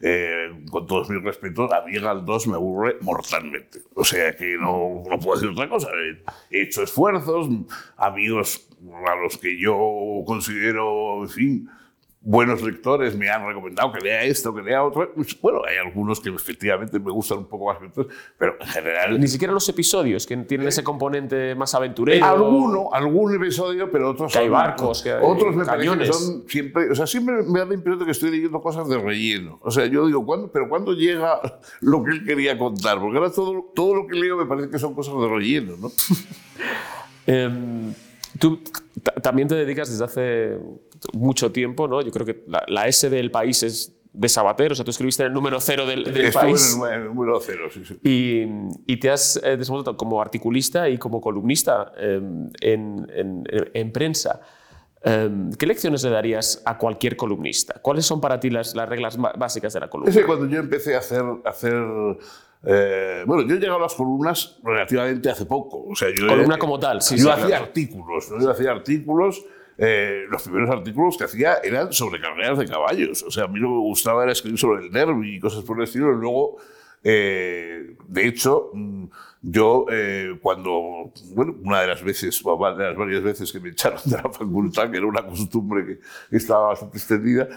[0.00, 3.80] eh, con todos mis respetos, a mí Galdós me aburre mortalmente.
[3.94, 5.88] O sea que no, no puedo decir otra cosa.
[6.50, 7.48] He hecho esfuerzos,
[7.98, 8.68] amigos
[9.06, 11.70] a los que yo considero, en fin,
[12.24, 15.12] buenos lectores me han recomendado que lea esto, que lea otro.
[15.40, 18.06] Bueno, hay algunos que efectivamente me gustan un poco más que otros,
[18.38, 19.20] pero en general...
[19.20, 22.24] Ni siquiera los episodios, que tienen ese componente más aventurero.
[22.24, 24.32] Alguno, algún episodio, pero otros...
[24.32, 25.64] Que hay barcos, que hay Otros me
[25.98, 26.90] que son siempre...
[26.90, 29.58] O sea, siempre me da la impresión de que estoy leyendo cosas de relleno.
[29.62, 31.40] O sea, yo digo, ¿cuándo, pero ¿cuándo llega
[31.80, 33.00] lo que él quería contar?
[33.00, 35.90] Porque ahora todo, todo lo que leo me parece que son cosas de relleno, ¿no?
[37.24, 37.94] Em,
[38.42, 38.60] tú
[39.22, 40.58] también te dedicas desde hace
[41.12, 42.02] mucho tiempo, ¿no?
[42.02, 45.28] Yo creo que la, S del país es de Sabater, o sea, tú escribiste en
[45.28, 46.02] el número cero del,
[46.32, 46.76] país.
[46.76, 48.00] en el, número cero, sí, sí.
[48.02, 53.92] Y, y te has eh, desenvuelto como articulista y como columnista em, en, en, en,
[53.92, 54.40] prensa.
[55.02, 57.80] Em, ¿Qué lecciones le darías a cualquier columnista?
[57.80, 60.10] ¿Cuáles son para ti las, las reglas básicas de la columna?
[60.10, 61.22] Es que cuando yo empecé a hacer...
[61.44, 61.80] hacer
[62.64, 65.84] eh, bueno, yo he llegado a las columnas relativamente hace poco.
[65.88, 67.16] O sea, yo, Columna como tal, sí.
[67.18, 68.40] Yo hacía artículos, ¿no?
[68.40, 69.44] yo hacía artículos.
[69.78, 73.22] Eh, los primeros artículos que hacía eran sobre carreras de caballos.
[73.22, 75.64] O sea, a mí lo que me gustaba era escribir sobre el derby y cosas
[75.64, 76.12] por el estilo.
[76.12, 76.58] Y luego,
[77.02, 79.06] eh, de hecho, mm,
[79.40, 83.70] yo, eh, cuando, bueno, una de las veces, o de las varias veces que me
[83.70, 85.98] echaron de la facultad, que era una costumbre
[86.30, 87.48] que estaba bastante extendida,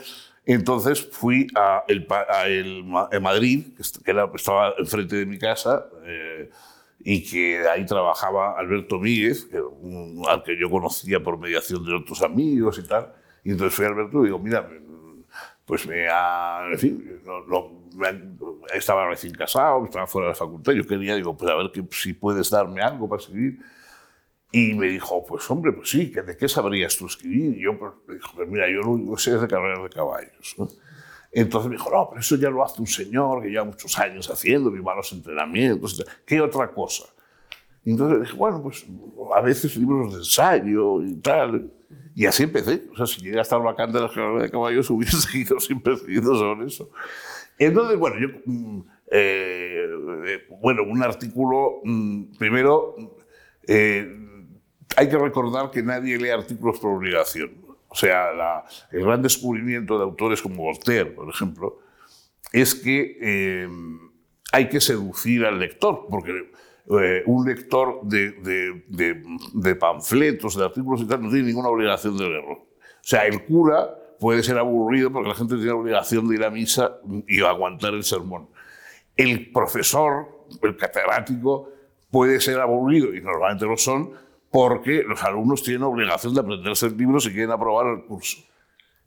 [0.45, 2.83] entonces fui a, el, a, el,
[3.21, 3.67] Madrid,
[4.03, 6.49] que era, estaba enfrente de mi casa, eh,
[6.99, 9.61] y que ahí trabajaba Alberto Míguez, que,
[10.27, 13.13] al que yo conocía por mediación de otros amigos y tal.
[13.43, 14.67] Y entonces fui a Alberto y digo, mira,
[15.65, 17.21] pues me ha, en fin,
[18.73, 21.83] estaba recién casado, estaba fuera de la facultad, yo quería, digo, pues a ver que,
[21.91, 23.59] si puedes darme algo para escribir.
[24.51, 27.57] Y me dijo, pues hombre, pues sí, ¿de qué sabrías tú escribir?
[27.57, 27.93] Y yo, pues,
[28.35, 30.55] pues mira, yo lo único que sé es de carreras de caballos.
[31.31, 34.29] Entonces me dijo, no, pero eso ya lo hace un señor que lleva muchos años
[34.29, 37.03] haciendo, que va los entrenamientos, ¿qué otra cosa?
[37.85, 38.85] Y entonces dije, bueno, pues
[39.35, 41.71] a veces libros de ensayo y tal.
[42.15, 42.83] Y así empecé.
[42.91, 45.95] O sea, si llegué a estar vacante de las carreras de caballos, hubiese seguido siempre
[45.97, 46.89] seguido sobre eso.
[47.59, 48.79] Entonces, bueno, yo, mm,
[49.11, 49.85] eh,
[50.25, 52.95] eh, bueno, un artículo, mm, primero,
[53.67, 54.24] eh,
[54.95, 57.51] hay que recordar que nadie lee artículos por obligación.
[57.87, 61.79] O sea, el gran descubrimiento de autores como Voltaire, por ejemplo,
[62.51, 63.67] es que
[64.51, 66.51] hay que seducir al lector, porque
[67.25, 72.53] un lector de, de, panfletos, de artículos y tal, no tiene ninguna obligación de leerlo.
[72.53, 72.67] O
[73.07, 76.49] sea, el cura puede ser aburrido porque la gente tiene la obligación de ir a
[76.49, 78.49] misa y aguantar el sermón.
[79.15, 81.69] El profesor, el catedrático,
[82.11, 84.11] puede ser aburrido, y normalmente lo son,
[84.51, 88.37] porque los alumnos tienen obligación de aprenderse el libro si quieren aprobar el curso.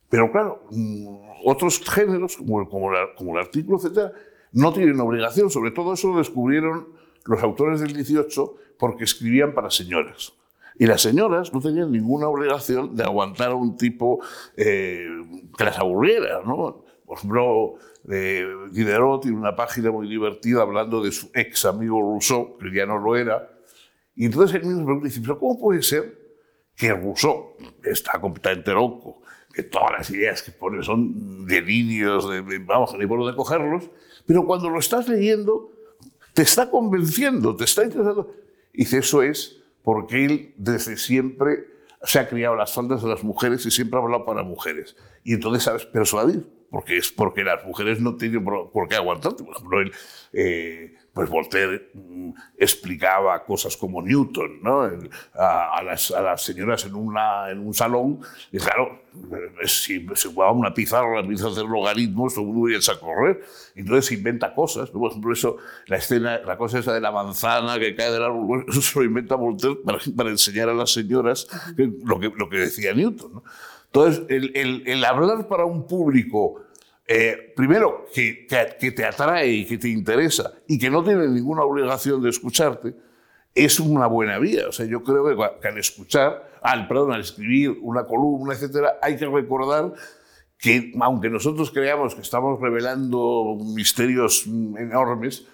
[0.08, 1.06] Pero claro, mm,
[1.44, 4.12] otros géneros, como el, como, como el artículo, etc.,
[4.52, 5.50] no tienen obligación.
[5.50, 6.88] Sobre todo eso lo descubrieron
[7.24, 10.32] los autores del 18 porque escribían para señoras.
[10.78, 14.20] Y las señoras no tenían ninguna obligación de aguantar a un tipo
[14.56, 15.06] eh,
[15.56, 16.40] que las aburriera.
[16.44, 16.84] ¿no?
[17.04, 17.74] Por ejemplo,
[18.08, 22.86] eh, Diderot tiene una página muy divertida hablando de su ex amigo Rousseau, que ya
[22.86, 23.57] no lo era.
[24.18, 26.18] Y entonces él mismo se pregunta, dice, pero ¿cómo puede ser
[26.74, 29.22] que Rousseau está completamente loco?
[29.54, 33.88] Que todas las ideas que pone son delirios, de, de, vamos, ni por dónde cogerlos,
[34.26, 35.70] pero cuando lo estás leyendo,
[36.34, 38.34] te está convenciendo, te está interesando.
[38.72, 41.66] Y dice, eso es porque él desde siempre
[42.02, 44.96] se ha criado las faldas de las mujeres y siempre ha hablado para mujeres.
[45.22, 49.44] Y entonces sabes persuadir, porque es porque las mujeres no tienen por qué aguantarte.
[49.44, 49.92] Por ejemplo, él,
[50.32, 54.82] eh, pues Voltaire mm, explicaba cosas como Newton ¿no?
[55.34, 58.20] a, las, a, las, señoras en, un salón,
[58.52, 59.02] y claro,
[59.64, 63.40] si se jugaba una pizarra, la pizarra hacer logaritmos, todo el mundo a correr,
[63.74, 65.56] entonces inventa cosas, por ejemplo, eso,
[65.88, 69.04] la escena, la cosa esa de la manzana que cae del árbol, eso se lo
[69.04, 69.76] inventa Voltaire
[70.16, 73.32] para, enseñar a las señoras lo, que, decía Newton.
[73.32, 73.44] ¿no?
[73.86, 76.67] Entonces, el hablar para un público
[77.10, 82.22] eh, primero, que, te atrae y que te interesa y que no tiene ninguna obligación
[82.22, 82.94] de escucharte,
[83.54, 84.68] es una buena vía.
[84.68, 89.16] O sea, yo creo que, al escuchar, al, perdón, al escribir una columna, etcétera, hay
[89.16, 89.94] que recordar
[90.58, 95.46] que, aunque nosotros creamos que estamos revelando misterios enormes,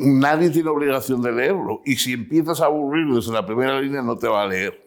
[0.00, 1.80] nadie tiene obligación de leerlo.
[1.84, 4.84] Y si empiezas a aburrir desde la primera línea, no te va a leer.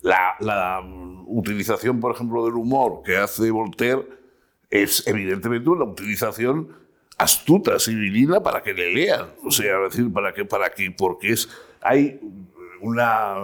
[0.00, 0.82] La, la
[1.26, 4.17] utilización, por ejemplo, del humor que hace Voltaire
[4.70, 6.76] es evidentemente una utilización
[7.16, 9.28] astuta, civilina, para que le lean.
[9.44, 11.48] O sea, decir, para que, para que, porque es,
[11.80, 12.20] hay
[12.80, 13.34] una,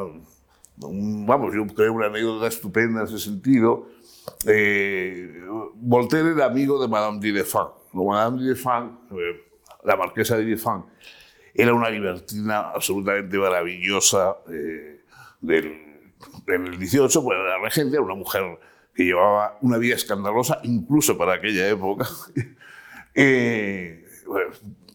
[0.76, 3.88] vamos, yo creo una anécdota estupenda en ese sentido.
[4.46, 5.42] Eh,
[5.74, 7.70] Voltaire era amigo de Madame Didefant.
[7.92, 9.44] Madame Didefant, eh,
[9.84, 10.86] la marquesa de Didefant,
[11.54, 15.02] era una libertina absolutamente maravillosa eh,
[15.40, 15.66] del,
[16.46, 18.58] en el 18, pues era regente, una mujer
[18.94, 22.08] que llevaba una vida escandalosa, incluso para aquella época.
[23.14, 24.04] eh,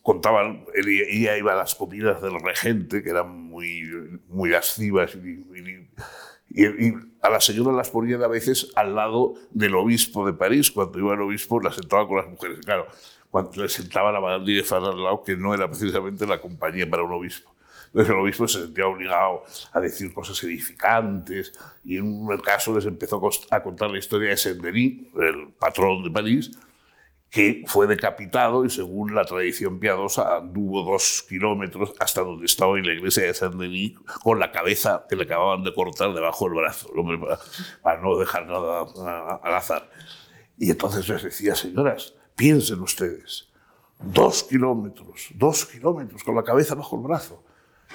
[0.01, 3.83] contaban, ella iba a las comidas del regente, que eran muy,
[4.27, 10.33] muy lascivas, y, a las señoras las ponían a veces al lado del obispo de
[10.33, 10.71] París.
[10.71, 12.59] Cuando iba el obispo, las sentaba con las mujeres.
[12.65, 12.87] Claro,
[13.29, 17.03] cuando le sentaba la Madame de al lado, que no era precisamente la compañía para
[17.03, 17.53] un obispo.
[17.89, 22.85] Entonces el obispo se sentía obligado a decir cosas edificantes y en un caso les
[22.85, 26.51] empezó a contar la historia de Saint-Denis, el patrón de París,
[27.29, 32.85] que fue decapitado y según la tradición piadosa anduvo dos kilómetros hasta donde estaba en
[32.85, 36.55] la iglesia de Saint Denis con la cabeza que le acababan de cortar debajo del
[36.55, 36.89] brazo,
[37.81, 38.85] para no dejar nada
[39.43, 39.89] al azar.
[40.57, 43.49] Y entonces les decía, señoras, piensen ustedes,
[43.99, 47.43] dos kilómetros, dos kilómetros con la cabeza bajo el brazo.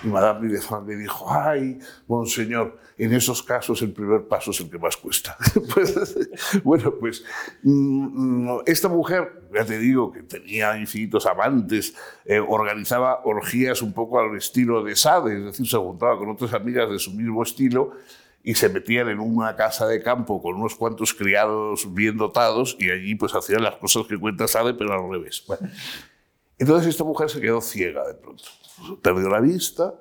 [0.02, 1.78] Y Madame Villefranc le dijo, ay,
[2.08, 5.36] monseñor, en esos casos el primer paso es el que más cuesta.
[5.74, 6.14] Pues,
[6.62, 7.24] bueno, pues
[7.62, 13.92] mm, mm, esta mujer, ya te digo, que tenía infinitos amantes, eh, organizaba orgías un
[13.92, 17.42] poco al estilo de Sade, es decir, se juntaba con otras amigas de su mismo
[17.42, 17.92] estilo
[18.42, 22.90] y se metían en una casa de campo con unos cuantos criados bien dotados y
[22.90, 25.44] allí pues hacían las cosas que cuenta Sade, pero al revés.
[26.58, 28.44] Entonces esta mujer se quedó ciega de pronto
[29.02, 29.94] perdió la vista,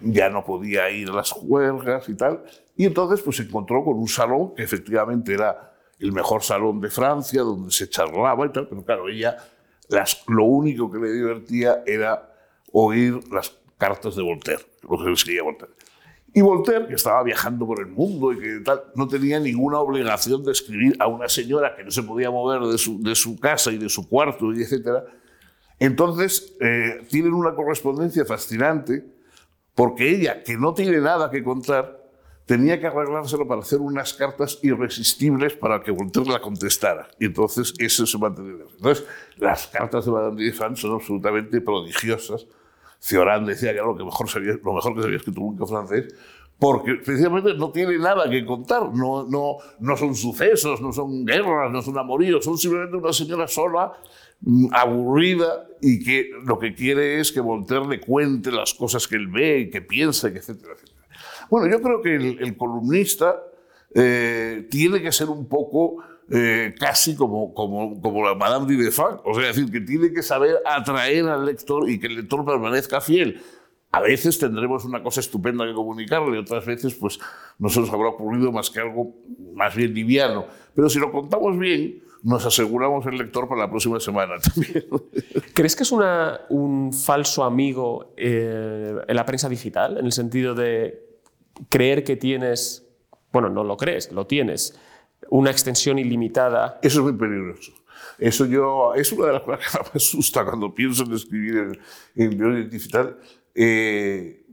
[0.00, 2.42] ya no podía ir a las juergas y tal,
[2.76, 6.88] y entonces pues se encontró con un salón que efectivamente era el mejor salón de
[6.88, 9.36] Francia, donde se charlaba y tal, pero claro, ella
[9.88, 12.32] las, lo único que le divertía era
[12.72, 15.74] oír las cartas de Voltaire, lo que escribía Voltaire.
[16.32, 20.44] Y Voltaire, que estaba viajando por el mundo y que tal, no tenía ninguna obligación
[20.44, 23.72] de escribir a una señora que no se podía mover de su, de su casa
[23.72, 25.04] y de su cuarto, y etcétera,
[25.80, 29.02] entonces, eh, tienen una correspondencia fascinante
[29.74, 31.98] porque ella, que no tiene nada que contar,
[32.44, 37.08] tenía que arreglárselo para hacer unas cartas irresistibles para que Voltaire la contestara.
[37.18, 38.64] Y entonces eso se mantenía.
[38.76, 39.06] Entonces,
[39.38, 42.46] las cartas de Madame de son absolutamente prodigiosas.
[42.98, 46.14] Cioran decía que era lo, que mejor sabía, lo mejor que sabía escrito nunca francés,
[46.58, 51.72] porque precisamente no tiene nada que contar, no, no, no son sucesos, no son guerras,
[51.72, 53.92] no son amoríos, son simplemente una señora sola
[54.72, 59.28] aburrida y que lo que quiere es que Voltaire le cuente las cosas que él
[59.28, 61.00] ve y que piensa, etcétera, etcétera.
[61.50, 63.42] Bueno, yo creo que el, columnista
[63.94, 69.20] eh, tiene que ser un poco eh, casi como, como, como la Madame de Villefranc,
[69.26, 73.00] o sea, decir, que tiene que saber atraer al lector y que el lector permanezca
[73.00, 73.42] fiel.
[73.92, 77.18] A veces tendremos una cosa estupenda que comunicarle, otras veces pues
[77.58, 79.12] no se nos habrá ocurrido más que algo
[79.54, 80.46] más bien liviano.
[80.74, 84.84] Pero si lo contamos bien, nos aseguramos el lector para la próxima semana también.
[85.54, 89.98] ¿Crees que es una, un falso amigo eh, en la prensa digital?
[89.98, 91.18] En el sentido de
[91.68, 92.86] creer que tienes,
[93.32, 94.78] bueno, no lo crees, lo tienes,
[95.28, 96.78] una extensión ilimitada.
[96.82, 97.72] Eso es muy peligroso.
[98.18, 101.80] Eso yo, es una de las cosas que me asusta cuando pienso en escribir
[102.14, 103.18] en, en digital.
[103.54, 104.46] Eh,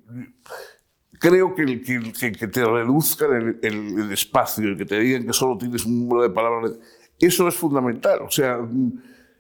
[1.20, 5.58] creo que, que, que, te reduzcan el, el, el, espacio, que te digan que solo
[5.58, 6.74] tienes un número de palabras
[7.20, 8.22] eso es fundamental.
[8.22, 8.60] O sea,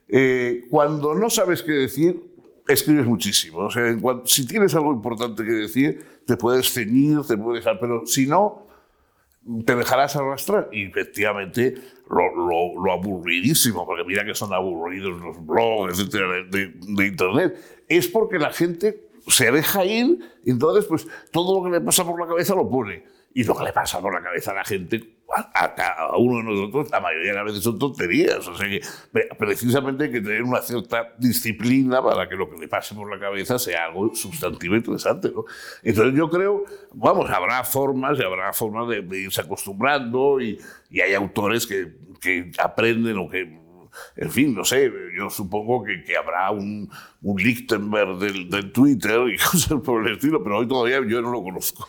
[0.07, 2.21] eh, cuando no sabes qué decir,
[2.67, 3.59] escribes muchísimo.
[3.59, 8.05] O sea, si tienes algo importante que decir, te puedes ceñir, te puedes dejar, pero
[8.05, 8.67] si no,
[9.65, 10.69] te dejarás arrastrar.
[10.71, 11.75] Y efectivamente,
[12.09, 18.51] lo, aburridísimo, porque mira que son aburridos los blogs, etcétera, de, Internet, es porque la
[18.51, 22.69] gente se deja ir entonces, pues, todo lo que le pasa por la cabeza lo
[22.69, 23.03] pone.
[23.33, 26.89] Y lo que le pasa por la cabeza a la gente a uno de nosotros,
[26.89, 28.47] la mayoría de las veces son tonterías.
[28.47, 28.81] O sea que
[29.37, 33.19] precisamente hay que tener una cierta disciplina para que lo que le pase por la
[33.19, 35.31] cabeza sea algo sustantivo e interesante.
[35.33, 35.45] ¿no?
[35.83, 36.63] Entonces yo creo,
[36.93, 40.59] vamos, habrá formas y habrá formas de, irse acostumbrando y,
[40.89, 43.59] y hay autores que, que, aprenden o que,
[44.15, 46.89] en fin, no sé, yo supongo que, habrá un,
[47.21, 51.31] un Lichtenberg del, del, Twitter y cosas por el estilo, pero hoy todavía yo no
[51.31, 51.85] lo conozco.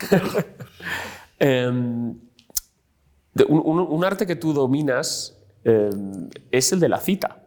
[1.40, 2.18] um...
[3.46, 5.90] Un, arte que tú dominas eh,
[6.50, 7.42] es el de la cita.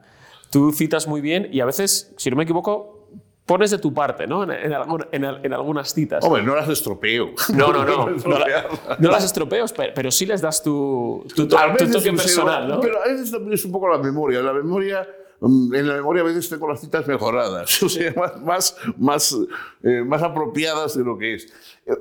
[0.50, 3.02] Tú citas muy bien y a veces, si no me equivoco,
[3.46, 4.44] pones de tu parte, ¿no?
[4.44, 6.24] En, algunas citas.
[6.24, 7.32] Hombre, no las estropeo.
[7.54, 8.10] No, no, no.
[9.00, 12.80] no, las estropeo, pero, sí les das tu, tu, toque personal, ¿no?
[12.80, 14.42] Pero a veces también es un poco la memoria.
[14.42, 15.08] La memoria
[15.42, 19.38] mm, en la memoria a veces tengo las citas mejoradas, o sea, más, más,
[19.84, 21.54] eh, más apropiadas de lo que es.
[21.86, 21.94] Eh,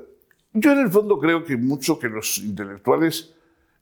[0.53, 3.33] yo en el fondo creo que mucho que los intelectuales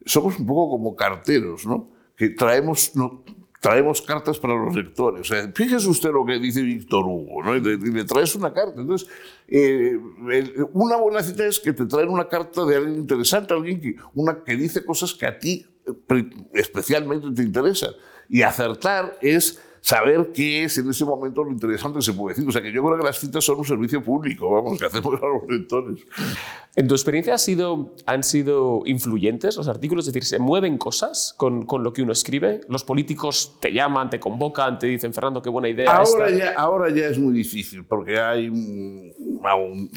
[0.06, 1.90] somos un poco como carteros, ¿no?
[2.16, 3.24] Que traemos, no,
[3.60, 5.22] traemos cartas para los lectores.
[5.22, 7.56] O sea, fíjese usted lo que dice Víctor Hugo, ¿no?
[7.56, 8.80] Y le, traes una carta.
[8.80, 9.08] Entonces,
[9.48, 9.98] eh,
[10.74, 14.44] una buena cita es que te traen una carta de alguien interesante, alguien que, una,
[14.44, 17.92] que dice cosas que a ti eh, especialmente te interesan.
[18.30, 22.48] Y acertar es saber qué es en ese momento lo interesante que se puede decir.
[22.48, 25.21] O sea, que yo creo que las citas son un servicio público, vamos, que hacemos
[25.21, 26.00] a los lectores.
[26.75, 30.08] ¿En tu experiencia ha sido, han sido influyentes los artículos?
[30.08, 32.62] Es decir, ¿se mueven cosas con, con, lo que uno escribe?
[32.69, 36.90] ¿Los políticos te llaman, te convocan, te dicen, Fernando, qué buena idea ahora Ya, ahora
[36.90, 39.90] ya es muy difícil, porque hay un,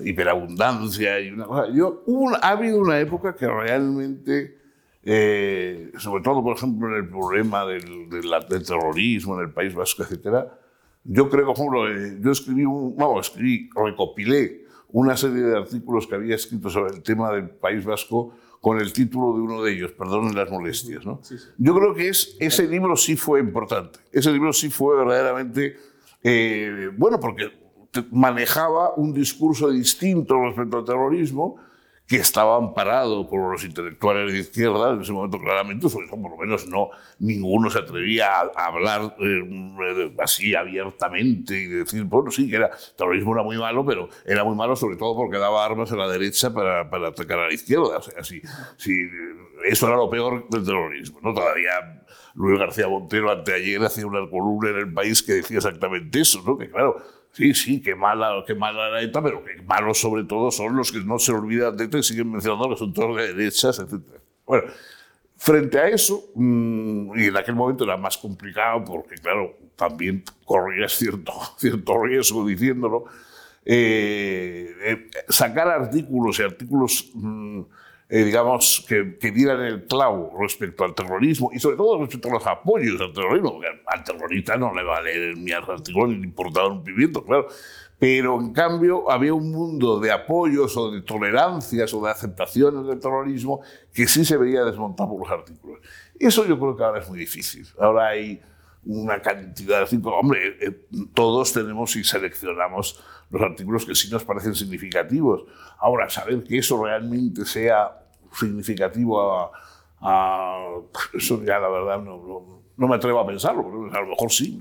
[0.00, 1.72] hiperabundancia y una cosa.
[1.72, 2.04] Yo,
[2.40, 4.61] ha habido una época que realmente
[5.04, 10.02] eh, sobre todo, por ejemplo, en el problema del, del, terrorismo en el País Vasco,
[10.02, 10.58] etcétera,
[11.04, 16.06] yo creo, por ejemplo, eh, yo escribí, un, vamos, escribí, recopilé una serie de artículos
[16.06, 19.72] que había escrito sobre el tema del País Vasco con el título de uno de
[19.72, 21.04] ellos, Perdonen las molestias.
[21.04, 21.20] ¿no?
[21.58, 23.98] Yo creo que es, ese libro sí fue importante.
[24.12, 25.76] Ese libro sí fue verdaderamente,
[26.22, 27.50] eh, bueno, porque
[28.12, 31.56] manejaba un discurso distinto respecto al terrorismo,
[32.12, 36.30] que estaba amparado por los intelectuales de izquierda en ese momento claramente, por eso por
[36.30, 42.50] lo menos no ninguno se atrevía a, hablar eh, así abiertamente y decir, bueno, sí,
[42.50, 45.90] que era terrorismo era muy malo, pero era muy malo sobre todo porque daba armas
[45.90, 47.96] a la derecha para, para atacar a la izquierda.
[47.96, 48.42] O sea, así,
[49.64, 51.18] eso era lo peor del terrorismo.
[51.22, 51.32] ¿no?
[51.32, 52.04] Todavía
[52.34, 56.58] Luis García Montero anteayer hacía una columna en el país que decía exactamente eso, ¿no?
[56.58, 57.02] que claro,
[57.32, 60.92] Sí, sí, qué mala, qué mala la ETA, pero qué malos sobre todo son los
[60.92, 64.02] que no se olvidan de ETA y siguen mencionando son todos de derechas, etc.
[64.44, 64.64] Bueno,
[65.36, 70.92] frente a eso, mm, y en aquel momento era más complicado porque, claro, también corrías
[70.92, 73.04] cierto, cierto riesgo diciéndolo,
[73.64, 77.10] eh, eh, sacar artículos y artículos...
[77.14, 77.62] Mm,
[78.14, 82.32] eh, digamos, que, que, dieran el clavo respecto al terrorismo y sobre todo respecto a
[82.32, 86.26] los apoyos al terrorismo, al terrorista no le va a leer mi artículo ni le
[86.26, 87.48] importaba un pimiento, claro.
[87.98, 93.00] Pero en cambio había un mundo de apoyos o de tolerancias o de aceptaciones del
[93.00, 93.62] terrorismo
[93.94, 95.78] que sí se veía desmontado por los artículos.
[96.20, 97.66] Eso yo creo que ahora es muy difícil.
[97.78, 98.42] Ahora hay
[98.84, 100.00] una cantidad de.
[100.04, 105.44] Hombre, eh, todos tenemos y seleccionamos los artículos que sí nos parecen significativos.
[105.78, 108.02] Ahora, saber que eso realmente sea
[108.32, 109.50] significativo
[110.00, 110.64] a,
[111.14, 113.62] eso ya la verdad no, no, me atrevo a pensarlo,
[113.92, 114.60] a lo mejor sí.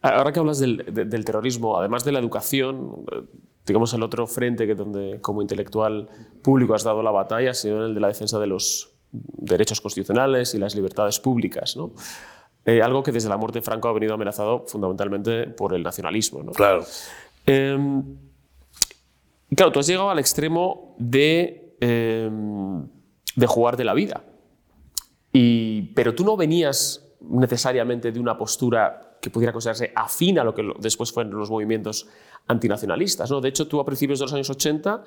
[0.00, 3.04] Ahora que hablas del, del, terrorismo, además de la educación,
[3.66, 6.08] digamos el otro frente que donde como intelectual
[6.42, 10.54] público has dado la batalla ha sido el de la defensa de los derechos constitucionales
[10.54, 11.92] y las libertades públicas, ¿no?
[12.66, 16.42] Eh, algo que desde la muerte de Franco ha venido amenazado fundamentalmente por el nacionalismo.
[16.42, 16.52] ¿no?
[16.52, 16.84] Claro.
[17.46, 17.78] Eh,
[19.54, 22.86] claro, tú has llegado al extremo de Em,
[23.36, 24.22] de jugar de la vida.
[25.32, 30.54] Y, pero tú no venías necesariamente de una postura que pudiera considerarse afín a lo
[30.54, 32.06] que después fueron los movimientos
[32.46, 33.30] antinacionalistas.
[33.30, 33.40] ¿no?
[33.40, 35.04] De hecho, tú a principios de los años 80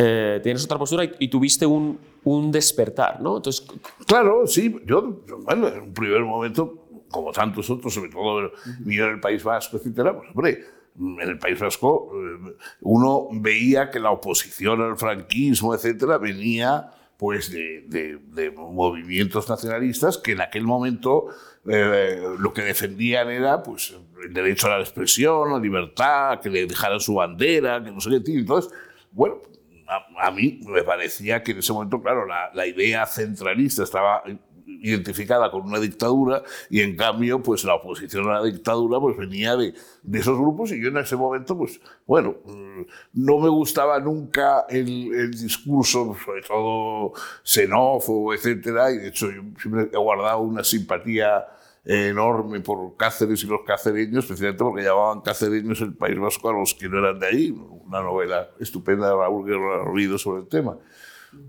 [0.00, 3.20] eh, tienes otra postura y, tuviste un, un, despertar.
[3.20, 3.38] ¿no?
[3.38, 3.66] Entonces,
[4.06, 4.76] claro, sí.
[4.86, 9.42] Yo, bueno, en un primer momento, como tantos otros, sobre todo uh en el País
[9.42, 10.64] Vasco, etcétera, pues hombre,
[10.98, 17.50] en el País Vasco eh, uno veía que la oposición al franquismo, etcétera, venía pues
[17.50, 21.26] de, movimientos nacionalistas que en aquel momento
[21.66, 26.66] eh, lo que defendían era pues el derecho a la expresión, la libertad, que le
[26.66, 28.34] dejaran su bandera, que no sé qué.
[28.34, 28.72] Entonces,
[29.10, 29.38] bueno,
[29.88, 34.22] a, mí me parecía que en ese momento, claro, la, la idea centralista estaba
[34.80, 39.56] identificada con una dictadura y en cambio pues la oposición a la dictadura pues venía
[39.56, 42.82] de, de esos grupos y yo en ese momento pues bueno mm,
[43.14, 47.12] no me gustaba nunca el, el discurso sobre todo
[47.42, 51.44] xenófobo etcétera y de hecho yo siempre he guardado una simpatía
[51.88, 56.74] enorme por Cáceres y los cacereños, especialmente porque llamaban cacereños el País Vasco a los
[56.74, 60.76] que no eran de ahí, una novela estupenda de Raúl Guerra Ruido sobre el tema.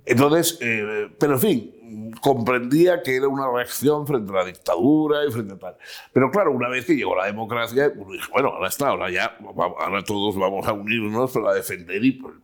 [0.06, 5.32] Entonces, eh, pero en fin, comprendía que era una reacción frente a la dictadura y
[5.32, 5.78] frente a tal.
[6.14, 7.92] Pero claro, una vez que llegó la democracia,
[8.32, 9.38] bueno, ahora está, ahora ya,
[9.80, 12.36] ahora todos vamos a unirnos para defender y, pues,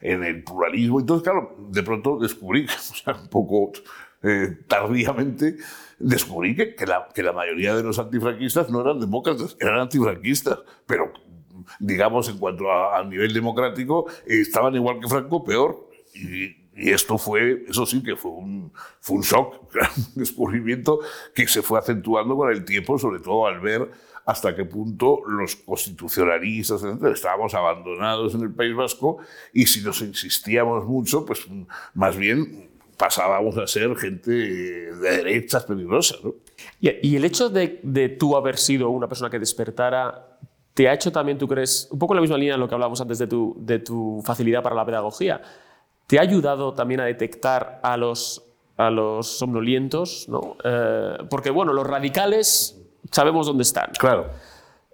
[0.00, 1.00] en el pluralismo.
[1.00, 3.72] Entonces, claro, de pronto descubrí, o sea, un poco
[4.22, 5.56] eh, tardíamente,
[6.00, 10.58] descubrí que, que, la, que la mayoría de los antifranquistas no eran demócratas, eran antifranquistas,
[10.86, 11.12] pero
[11.78, 15.88] digamos, en cuanto a, nivel democrático, estaban igual que Franco, peor.
[16.14, 19.68] Y, y esto fue, eso sí que fue un, fue un shock,
[20.14, 21.00] un descubrimiento
[21.34, 23.90] que se fue acentuando con el tiempo, sobre todo al ver
[24.26, 29.18] hasta qué punto los constitucionalistas estábamos abandonados en el País Vasco
[29.52, 31.46] y si nos insistíamos mucho, pues
[31.94, 32.69] más bien
[33.00, 36.18] pasábamos a ser gente de derechas peligrosas.
[36.78, 40.36] Y, el hecho de, de, tú haber sido una persona que despertara,
[40.74, 42.74] ¿te ha hecho también, tú crees, un poco en la misma línea en lo que
[42.74, 45.40] hablábamos antes de tu, de tu facilidad para la pedagogía?
[46.06, 48.44] ¿Te ha ayudado también a detectar a los,
[48.76, 50.28] a los somnolientos?
[50.28, 50.56] ¿no?
[50.62, 52.78] Eh, porque, bueno, los radicales
[53.10, 53.92] sabemos dónde están.
[53.98, 54.26] Claro.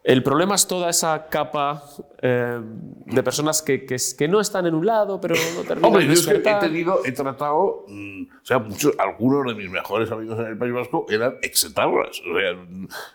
[0.07, 1.83] El problema es toda esa capa
[2.23, 2.61] eh,
[3.07, 6.39] de personas que, que, no están en un lado, pero no terminan Hombre, yo he
[6.61, 10.73] tenido, he tratado, mm, o sea, muchos, algunos de mis mejores amigos en el País
[10.73, 12.21] Vasco eran exetarras.
[12.21, 12.51] O sea,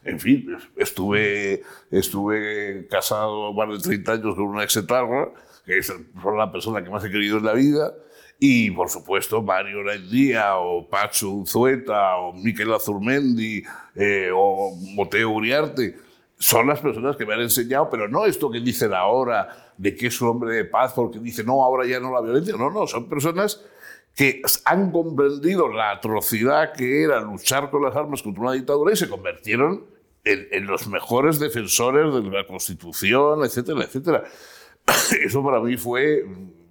[0.04, 5.30] en fin, estuve, estuve casado más de 30 años con una exetarra
[5.66, 5.94] que es
[6.36, 7.94] la persona que más he querido en la vida,
[8.38, 9.80] y por supuesto Mario
[10.10, 13.64] Díaz o Pacho Zueta o Miquel Azurmendi
[13.96, 16.11] eh, o Moteo Uriarte
[16.42, 20.08] son las personas que me han enseñado, pero no esto que dicen ahora de que
[20.08, 22.88] es un hombre de paz porque dice no, ahora ya no la violencia, no, no,
[22.88, 23.64] son personas
[24.16, 28.96] que han comprendido la atrocidad que era luchar con las armas contra una dictadura y
[28.96, 29.86] se convirtieron
[30.24, 34.24] en, en los mejores defensores de la Constitución, etcétera, etcétera.
[35.24, 36.26] Eso para mí fue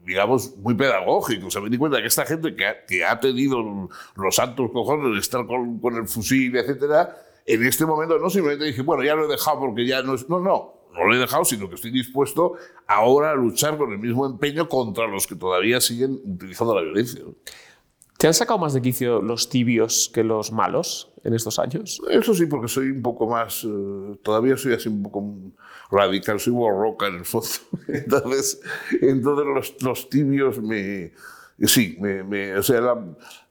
[0.05, 1.47] digamos, muy pedagógico.
[1.47, 4.73] O sea, me di cuenta que esta gente que ha, que ha tenido los santos
[4.73, 7.17] cojones de estar con, con, el fusil, etcétera,
[7.47, 10.29] en este momento no simplemente dije, bueno, ya lo he dejado porque ya no es.
[10.29, 12.55] No, no, no lo he dejado, sino que estoy dispuesto
[12.87, 17.23] ahora a luchar con el mismo empeño contra los que todavía siguen utilizando la violencia.
[18.21, 22.03] ¿Te han sacado más de quicio los tibios que los malos en estos años?
[22.11, 23.65] Eso sí, porque soy un poco más.
[23.65, 25.25] Uh, todavía soy así un poco
[25.91, 27.49] radical, soy borroca en el fondo.
[27.89, 28.61] Entonces,
[29.01, 31.15] entonces los, los tibios me.
[31.67, 32.79] Sí, me, o sea,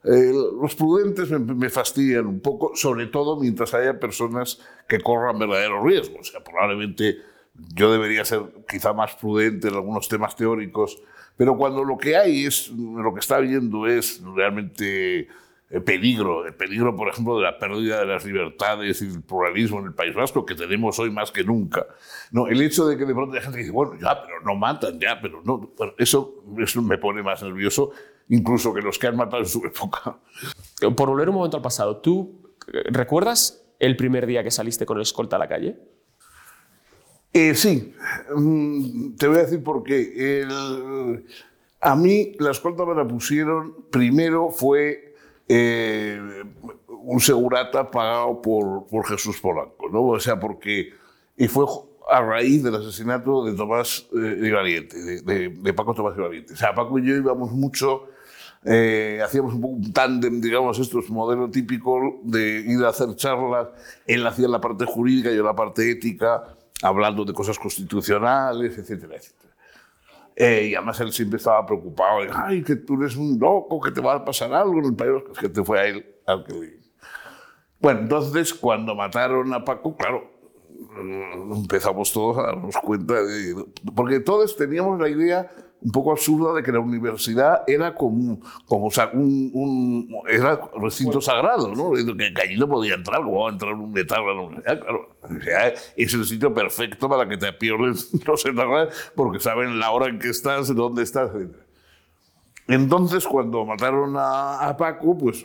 [0.04, 5.38] eh, los prudentes me, me, fastidian un poco, sobre todo mientras haya personas que corran
[5.38, 6.28] verdaderos riesgos.
[6.28, 7.18] O sea, probablemente
[7.74, 11.00] yo debería ser quizá más prudente en algunos temas teóricos
[11.40, 15.26] pero cuando lo que hay es, lo que está viendo es realmente
[15.78, 19.86] peligro, el peligro, por ejemplo, de la pérdida de las libertades y del pluralismo en
[19.86, 21.86] el País Vasco, que tenemos hoy más que nunca.
[22.32, 24.56] No, el hecho de que de pronto hay gente que dice, bueno, ya, pero no
[24.56, 25.72] matan, ya, pero no.
[25.96, 27.92] eso, eso me pone más nervioso,
[28.28, 30.18] incluso que los que han matado en su época.
[30.96, 32.56] Por volver un momento al pasado, ¿tú
[32.86, 35.78] recuerdas el primer día que saliste con el escolta a la calle?
[37.32, 37.94] Eh, sí,
[38.34, 40.42] mm, te voy a decir por qué.
[40.42, 41.24] El,
[41.80, 45.09] a mí la escolta me la pusieron, primero fue
[45.52, 46.44] eh,
[47.02, 50.04] un segurata pagado por, por Jesús Polanco, ¿no?
[50.04, 50.92] O sea, porque...
[51.36, 51.64] Y fue
[52.08, 56.22] a raíz del asesinato de Tomás eh, de Valiente, de, de, de, Paco Tomás de
[56.22, 56.52] Valiente.
[56.52, 58.08] O sea, Paco y yo íbamos mucho,
[58.64, 63.16] eh, hacíamos un poco un tándem, digamos, esto es modelo típico de ir a hacer
[63.16, 63.68] charlas,
[64.06, 66.44] él hacía la parte jurídica, yo la parte ética,
[66.82, 69.49] hablando de cosas constitucionales, etcétera, etcétera.
[70.42, 73.90] Eh, y además él siempre estaba preocupado, de, ay, que tú eres un loco, que
[73.90, 76.80] te va a pasar algo en el país, que te fue a él al que.
[77.78, 80.30] Bueno, entonces cuando mataron a Paco, claro,
[80.96, 83.66] mm, empezamos todos a darnos cuenta de...
[83.94, 85.50] Porque todos teníamos la idea
[85.82, 90.60] un poco absurda de que la universidad era como, como o sea, un, un, era
[90.80, 91.92] recinto sagrado, ¿no?
[91.92, 94.80] Que, que allí no podía entrar, como va a entrar un metal a la universidad,
[94.80, 95.16] claro.
[95.22, 99.90] O sea, es el sitio perfecto para que te pierdes los etarras porque saben la
[99.90, 101.56] hora en que estás, dónde estás, etc.
[102.68, 105.44] Entonces, cuando mataron a, a Paco, pues,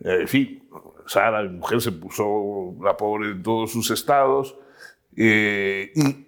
[0.00, 0.68] eh, en fin,
[1.06, 4.56] Sara, mi mujer, se puso la pobre en todos sus estados,
[5.16, 6.24] eh, y eh,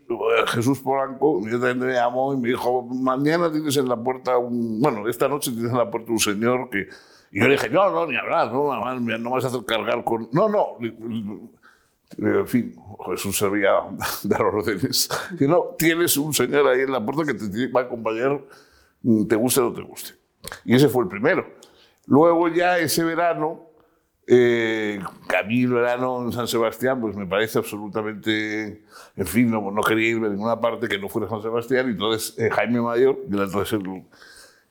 [0.48, 5.28] Jesús Polanco me llamó y me dijo, mañana tienes en la puerta, un, bueno, esta
[5.28, 6.88] noche tienes en la puerta un señor que...
[7.32, 10.28] Y yo le dije, no, no, ni hablar, no, no, vas a hacer cargar con...
[10.32, 10.78] No, no.
[12.18, 12.76] En fin,
[13.10, 13.72] Jesús sabía
[14.22, 15.08] dar órdenes.
[15.38, 18.40] Que no, tienes un señor ahí en la puerta que te va a acompañar,
[19.28, 20.14] te guste o no te guste.
[20.64, 21.44] Y ese fue el primero.
[22.06, 23.65] Luego ya ese verano,
[24.26, 28.82] eh, Camilo Verano en San Sebastián, pues me parece absolutamente,
[29.16, 31.90] en fin, no, no, quería irme a ninguna parte que no fuera San Sebastián, y
[31.92, 34.04] entonces eh, Jaime Mayor, que era entonces el,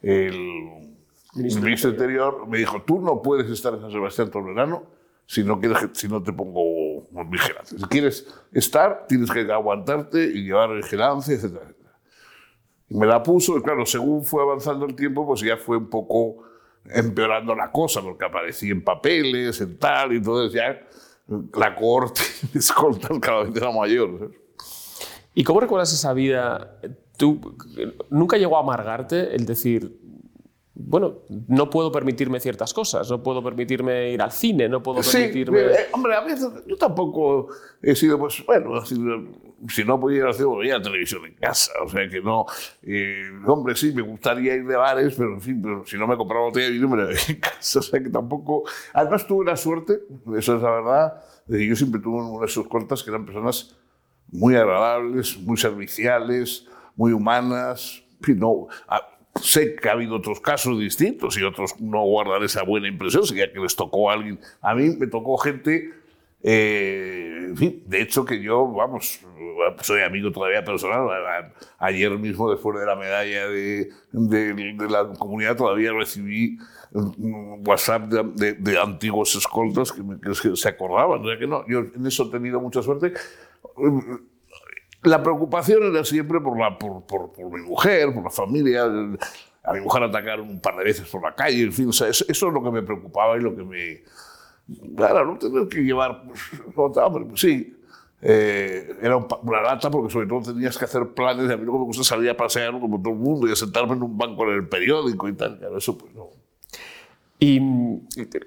[0.01, 0.95] el,
[1.35, 4.95] ministro, ministro Interior, me dijo, tú no puedes estar en San Sebastián todo el verano
[5.27, 7.77] si no, quieres, si no te pongo vigilancia.
[7.77, 11.57] Si quieres estar, tienes que aguantarte y llevar vigilancia, etc.
[12.89, 15.89] Y me la puso, y claro, según fue avanzando el tiempo, pues ya fue un
[15.89, 16.43] poco
[16.93, 20.79] empeorando la cosa, porque aparecía en papeles, en tal, y entonces ya
[21.57, 22.21] la corte
[22.53, 24.31] de escoltas cada vez era mayor.
[25.33, 26.79] ¿Y cómo recuerdas esa vida?
[27.17, 27.55] ¿Tú
[28.09, 29.99] nunca llegó a amargarte el decir,
[30.73, 35.59] bueno, no puedo permitirme ciertas cosas, no puedo permitirme ir al cine, no puedo permitirme...
[35.59, 37.47] Sí, eh, hombre, a veces yo tampoco
[37.81, 38.81] he sido, pues, bueno,
[39.69, 42.21] si no podía ir al cine, voy a la televisión en casa, o sea que
[42.21, 42.45] no...
[42.83, 46.17] Eh, hombre, sí, me gustaría ir de bares, pero en fin, pero si no me
[46.17, 48.63] compraba botella de me la veía en casa, o sea que tampoco...
[48.93, 49.99] Además tuve la suerte,
[50.37, 53.75] eso es la verdad, de que yo siempre tuve unas sus cortas que eran personas
[54.31, 58.67] muy agradables, muy serviciales, muy humanas, no...
[59.41, 63.51] Sé que ha habido otros casos distintos y otros no guardan esa buena impresión, sería
[63.51, 64.39] que les tocó a alguien.
[64.61, 65.91] A mí me tocó gente,
[66.47, 69.19] eh, en fin, de hecho que yo, vamos,
[69.81, 71.07] soy amigo todavía personal.
[71.79, 76.57] Ayer mismo, después de la medalla de, de, de la comunidad, todavía recibí
[76.91, 81.21] WhatsApp de, de antiguos escoltas que, me, que, se acordaban.
[81.21, 83.13] O sea que no, yo en eso he tenido mucha suerte
[85.05, 88.83] la preocupación era siempre por, la, por, por, por, mi mujer, por la familia.
[89.63, 92.41] a mi mujer atacaron un par de veces por la calle, en fin, eso, es
[92.41, 94.03] lo que me preocupaba y lo que me...
[94.95, 96.39] Claro, no tener que llevar, pues,
[96.75, 97.75] pues sí,
[98.21, 101.85] eh, era una lata porque sobre todo tenías que hacer planes, a mí no me
[101.85, 104.55] gusta salir a pasear como todo el mundo y a sentarme en un banco en
[104.55, 106.29] el periódico y tal, claro, eso pues no.
[107.37, 107.59] Y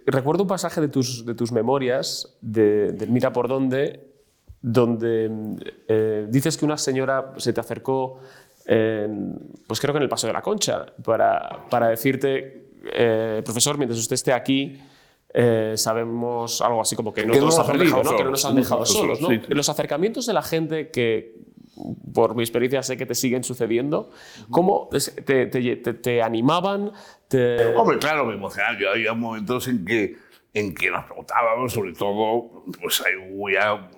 [0.07, 4.01] recuerdo un pasaje de tus, de tus memorias, de, Mira por dónde,
[4.61, 5.31] donde
[5.87, 8.19] eh, dices que una señora se te acercó,
[8.67, 14.01] pues creo que en el Paso de la Concha, para, para decirte, eh, profesor, mientras
[14.01, 14.79] usted esté aquí,
[15.35, 18.17] eh, sabemos algo así como que no, nos, ha perdido, ¿no?
[18.17, 19.21] que no nos han dejado solos.
[19.21, 19.29] ¿no?
[19.49, 21.37] Los acercamientos de la gente que,
[22.15, 24.11] por mi experiencia, sé que te siguen sucediendo,
[24.51, 24.89] ¿cómo
[25.25, 26.93] te, te, te, animaban?
[27.77, 28.79] Hombre, claro, me emocionaba.
[28.79, 30.17] Yo había momentos en que,
[30.55, 33.15] en que nos preguntábamos, sobre todo, pues hay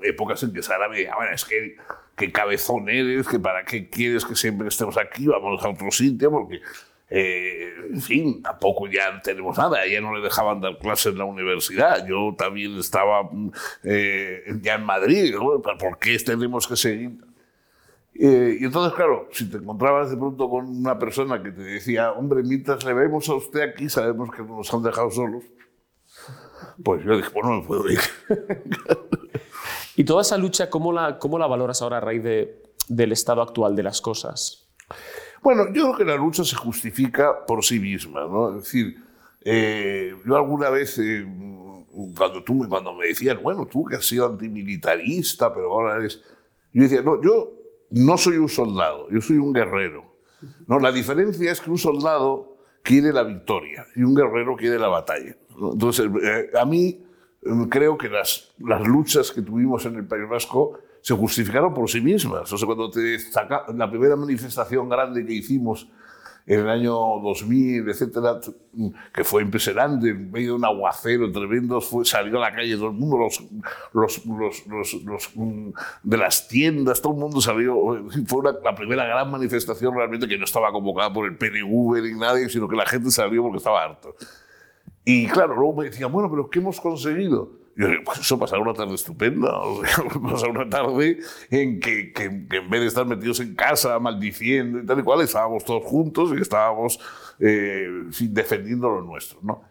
[0.03, 1.77] épocas en que Sara me decía, bueno, es que
[2.17, 6.31] qué cabezón eres, que para qué quieres que siempre estemos aquí, vamos a otro sitio,
[6.31, 6.61] porque
[7.11, 11.25] eh, en fin, tampoco ya tenemos nada, ya no le dejaban dar clases en la
[11.25, 13.29] universidad, yo también estaba
[13.83, 17.19] eh, ya en Madrid, ¿por qué tenemos que seguir?
[18.15, 22.13] Eh, y entonces, claro, si te encontrabas de pronto con una persona que te decía,
[22.13, 25.43] hombre, mientras le vemos a usted aquí, sabemos que nos han dejado solos,
[26.85, 28.01] pues yo dije, bueno, me puedo ir.
[29.97, 33.43] ¿Y toda esa lucha, cómo la, cómo la valoras ahora a raíz de, del estado
[33.43, 34.69] actual de las cosas?
[35.43, 38.57] Bueno, yo creo que la lucha se justifica por sí misma, ¿no?
[38.57, 38.97] Es decir,
[39.43, 41.27] eh, yo alguna vez, eh,
[42.17, 46.23] cuando, tú, cuando me decían, bueno, tú que has sido antimilitarista, pero ahora eres...
[46.73, 47.53] Yo decía, no, yo
[47.91, 50.05] no soy un soldado, yo soy un guerrero.
[50.67, 54.89] No, la diferencia es que un soldado quiere la victoria y un guerrero quiere la
[54.89, 55.37] batalla.
[55.59, 57.03] Entonces, eh, a mí
[57.69, 62.01] creo que las, las luchas que tuvimos en el País Vasco se justificaron por sí
[62.01, 62.53] mismas.
[62.53, 65.89] O sea, cuando te saca, la primera manifestación grande que hicimos
[66.47, 68.41] en el año 2000, etcétera,
[69.15, 72.89] que fue impresionante, en medio de un aguacero tremendo, fue, salió a la calle todo
[72.89, 73.43] el mundo, los,
[73.93, 74.27] los,
[74.67, 75.31] los, los
[76.03, 77.77] de las tiendas, todo el mundo salió.
[78.27, 82.49] Fue la primera gran manifestación realmente que no estaba convocada por el PNV ni nadie,
[82.49, 84.17] sino que la gente salió porque estaba harto.
[85.05, 87.60] Y claro, luego me decían, bueno, pero ¿qué hemos conseguido?
[87.77, 89.53] Yo digo, pues eso, pasar una tarde estupenda,
[90.23, 91.19] pasar una tarde
[91.51, 95.23] en que, que, en vez de estar metidos en casa maldiciendo y tal y cual,
[95.23, 96.99] estábamos todos juntos y estábamos
[97.39, 97.89] eh,
[98.21, 99.39] defendiendo lo nuestro.
[99.43, 99.63] ¿no?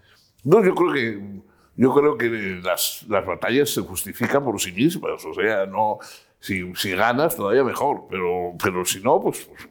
[0.44, 1.42] no, yo creo que,
[1.76, 2.30] yo creo que
[2.64, 6.00] las, las batallas se justifican por sí mismas, o sea, no,
[6.40, 9.70] si, si ganas todavía mejor, pero, pero si no, pues, pues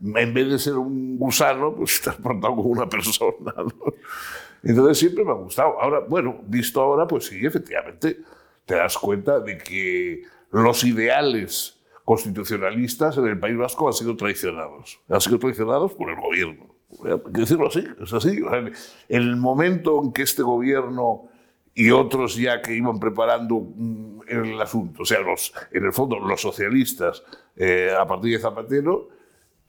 [0.00, 3.52] en vez de ser un gusano, pues estás portado como una persona.
[3.56, 3.94] ¿no?
[4.62, 5.80] Entonces siempre me ha gustado.
[5.80, 8.18] Ahora, bueno, visto ahora, pues sí, efectivamente,
[8.64, 15.00] te das cuenta de que los ideales constitucionalistas en el País Vasco han sido traicionados.
[15.08, 16.74] Han sido traicionados por el gobierno.
[17.04, 18.40] Hay que decirlo así, es así.
[19.08, 21.28] En el momento en que este gobierno
[21.74, 26.18] y otros ya que iban preparando mm, el asunto, o sea, los, en el fondo
[26.18, 27.22] los socialistas
[27.54, 29.10] eh, a partir de Zapatero,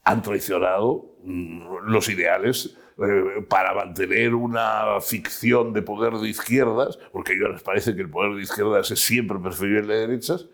[0.04, 7.34] han traicionado mm, los ideales eh, para mantener una ficción de poder de izquierdas, porque
[7.34, 10.47] a ellos les parece que el poder de izquierdas es siempre preferible de derechas,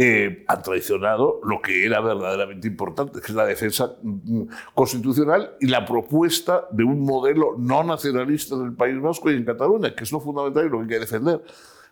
[0.00, 5.66] eh, han traicionado lo que era verdaderamente importante, que es la defensa mm, constitucional y
[5.66, 10.04] la propuesta de un modelo no nacionalista en el País Vasco y en Cataluña, que
[10.04, 11.42] es lo fundamental y lo que hay que defender.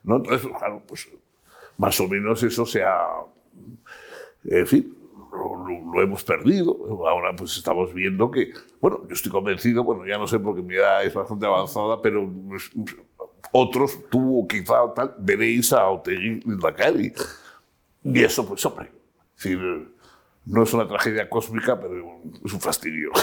[0.05, 0.17] ¿no?
[0.17, 1.09] Entonces, claro, pues
[1.79, 3.07] más o menos eso se ha...
[4.45, 4.96] En fin,
[5.37, 6.76] lo, hemos perdido.
[7.09, 10.74] Ahora pues estamos viendo que, bueno, yo estoy convencido, bueno, ya no sé porque mi
[10.74, 12.70] edad es bastante avanzada, pero pues,
[13.53, 17.12] otros, tú quizá tal, veréis a Otegi Lindakari.
[18.05, 18.91] Y eso, pues, hombre,
[19.34, 19.59] decir,
[20.45, 23.11] no es una tragedia cósmica, pero es un fastidio.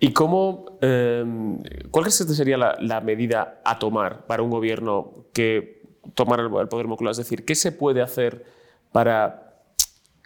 [0.00, 1.58] ¿Y cómo, em,
[1.90, 5.82] cuál crees que sería la, la, medida a tomar para un gobierno que
[6.14, 7.10] tomara el, poder molecular?
[7.10, 8.44] Es decir, ¿qué se puede hacer
[8.92, 9.47] para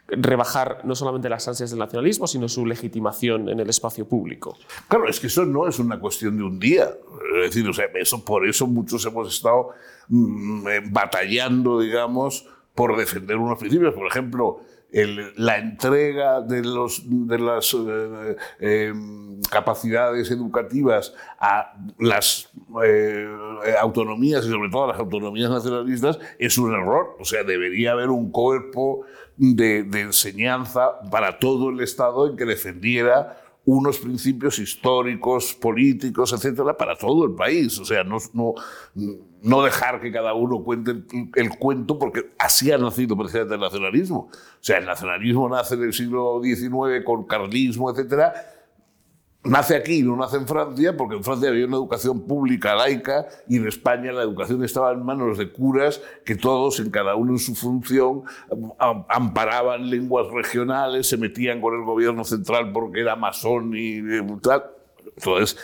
[0.07, 4.57] rebajar no solamente las ansias del nacionalismo, sino su legitimación en el espacio público.
[4.87, 6.89] Claro, es que eso no es una cuestión de un día.
[7.35, 9.69] Es decir, o sea, eso, por eso muchos hemos estado
[10.09, 13.93] mm, eh, batallando, digamos, por defender unos principios.
[13.93, 14.61] Por ejemplo,
[15.37, 22.51] la entrega de, los, de las eh, em, capacidades educativas a las
[22.83, 23.27] eh,
[23.81, 27.17] autonomías y sobre todo a las autonomías nacionalistas es un error.
[27.19, 29.05] O sea, debería haber un cuerpo
[29.37, 36.97] de, enseñanza para todo el Estado en que defendiera unos principios históricos, políticos, etcétera, para
[36.97, 37.79] todo el país.
[37.79, 38.53] O sea, no, no,
[39.41, 41.03] no dejar que cada uno cuente
[41.35, 44.29] el, cuento, porque así ha nacido precisamente el nacionalismo.
[44.29, 48.33] O sea, el nacionalismo nace en el siglo XIX con carlismo, etcétera,
[49.43, 53.27] nace aquí y no nace en Francia, porque en Francia había una educación pública laica
[53.47, 57.33] y en España la educación estaba en manos de curas que todos, en cada uno
[57.33, 58.23] en su función,
[59.09, 64.01] amparaban lenguas regionales, se metían con el gobierno central porque era masón y
[64.41, 64.63] tal.
[65.17, 65.57] Entonces,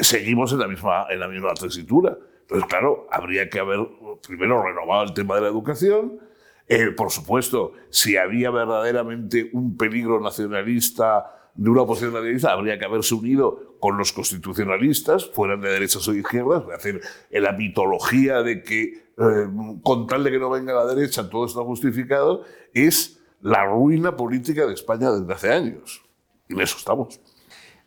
[0.00, 2.16] seguimos en la misma, en la misma tesitura.
[2.42, 3.80] Entonces, claro, habría que haber
[4.26, 6.20] primero renovado el tema de la educación.
[6.68, 12.84] Eh, por supuesto, si había verdaderamente un peligro nacionalista de una oposición nacionalista, habría que
[12.84, 17.00] haberse unido con los constitucionalistas, fueran de derechas o de izquierdas, hacer
[17.30, 19.48] la mitología de que eh,
[19.82, 22.44] con tal de que no venga la derecha todo está justificado,
[22.74, 26.02] es la ruina política de España desde hace años.
[26.48, 27.20] Y en eso estamos.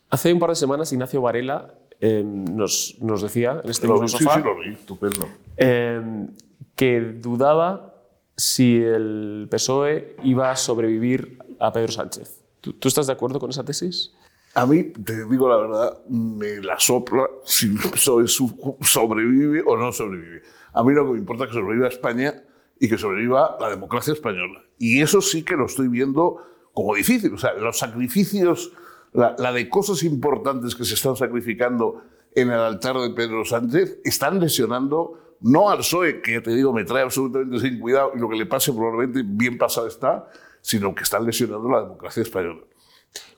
[0.09, 4.36] Hace un par de semanas Ignacio Varela eh, nos, nos, decía en este mismo sofá
[4.36, 5.30] sí, sí, lo vi, estupendo.
[5.57, 6.28] Eh,
[6.76, 7.93] que dudaba
[8.36, 12.38] si el PSOE iba a sobrevivir a Pedro Sánchez.
[12.62, 14.14] ¿Tú, estás de acuerdo con esa tesis?
[14.55, 20.41] A mí, te digo la verdad, me la sopla si sobrevive o no sobrevive.
[20.74, 22.43] A mí lo que me importa es que sobreviva España
[22.80, 24.64] y que sobreviva la democracia española.
[24.78, 26.38] Y eso sí que lo estoy viendo
[26.74, 27.34] como difícil.
[27.34, 28.72] O sea, los sacrificios
[29.14, 32.03] la, de cosas importantes que se están sacrificando
[32.36, 36.74] en el altar de Pedro Sánchez están lesionando no al PSOE, que ya te digo,
[36.74, 40.28] me trae absolutamente sin cuidado y lo que le pase probablemente bien pasado está,
[40.62, 42.62] sino que están lesionando la democracia española.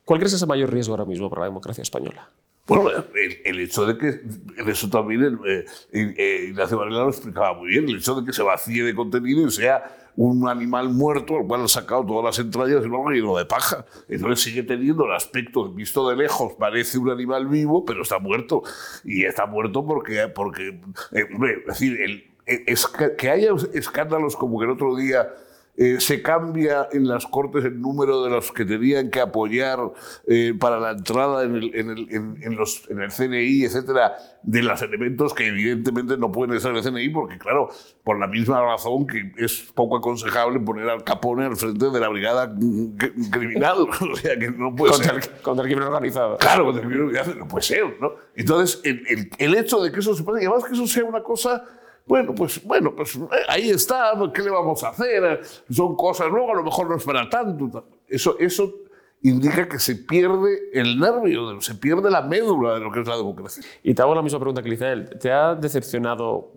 [0.05, 2.29] ¿Cuál crees es el mayor riesgo ahora mismo para la democracia española?
[2.67, 2.89] Bueno,
[3.43, 4.21] el, hecho de que,
[4.69, 8.43] eso también eh, eh, Ignacio Varela lo explicaba muy bien, el hecho de que se
[8.43, 12.83] vacíe de contenido y sea un animal muerto al cual han sacado todas las entrañas
[12.85, 13.85] y luego lleno de paja.
[14.07, 18.63] Entonces sigue teniendo el aspecto, visto de lejos, parece un animal vivo, pero está muerto.
[19.03, 20.79] Y está muerto porque, porque
[21.13, 25.29] eh, es decir, es, que haya escándalos como que el otro día
[25.77, 29.79] eh, se cambia en las Cortes el número de los que tenían que apoyar
[30.27, 32.07] eh, para la entrada en el, en, el,
[32.43, 36.77] en, los, en el, CNI, etcétera, de los elementos que evidentemente no pueden estar en
[36.77, 37.69] el CNI, porque, claro,
[38.03, 42.09] por la misma razón que es poco aconsejable poner al Capone al frente de la
[42.09, 42.53] brigada
[43.31, 43.87] criminal.
[44.11, 45.23] o sea, que no puede contra ser.
[45.23, 46.37] El, contra el crimen organizado.
[46.37, 48.11] Claro, contra el crimen organizado no puede ser, ¿no?
[48.35, 51.23] Entonces, el, el hecho de que eso se pueda, y además que eso sea una
[51.23, 51.63] cosa
[52.05, 55.41] bueno, pues, bueno, pues eh, ahí está, ¿qué le vamos a hacer?
[55.69, 57.85] Son cosas, luego a lo mejor no es para tanto.
[58.07, 58.73] Eso, eso
[59.21, 63.17] indica que se pierde el nervio, se pierde la médula de lo que es la
[63.17, 63.63] democracia.
[63.83, 65.09] Y te hago la misma pregunta que le hice él.
[65.19, 66.51] ¿Te ha decepcionado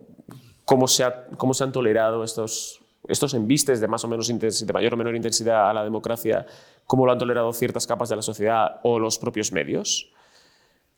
[0.64, 1.04] cómo se,
[1.36, 5.14] cómo se han tolerado estos, estos embistes de más o menos de mayor o menor
[5.14, 6.46] intensidad a la democracia,
[6.86, 10.10] cómo lo han tolerado ciertas capas de la sociedad o los propios medios?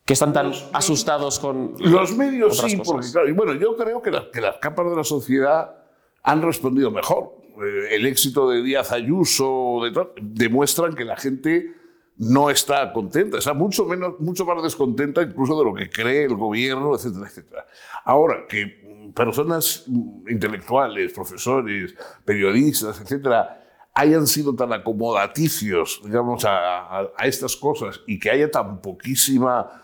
[0.06, 4.12] Que están tan asustados con los medios sí porque claro, y bueno yo creo que,
[4.32, 5.74] que, las capas de la sociedad
[6.22, 7.34] han respondido mejor.
[7.60, 11.74] Eh, el éxito de Díaz Ayuso de, demuestran que la gente
[12.18, 16.36] no está contenta está mucho menos mucho más descontenta incluso de lo que cree el
[16.36, 17.66] gobierno etcétera etcétera.
[18.04, 19.86] Ahora que personas
[20.28, 28.20] intelectuales profesores periodistas etcétera hayan sido tan acomodaticios digamos a, a, a estas cosas y
[28.20, 29.82] que haya tan poquísima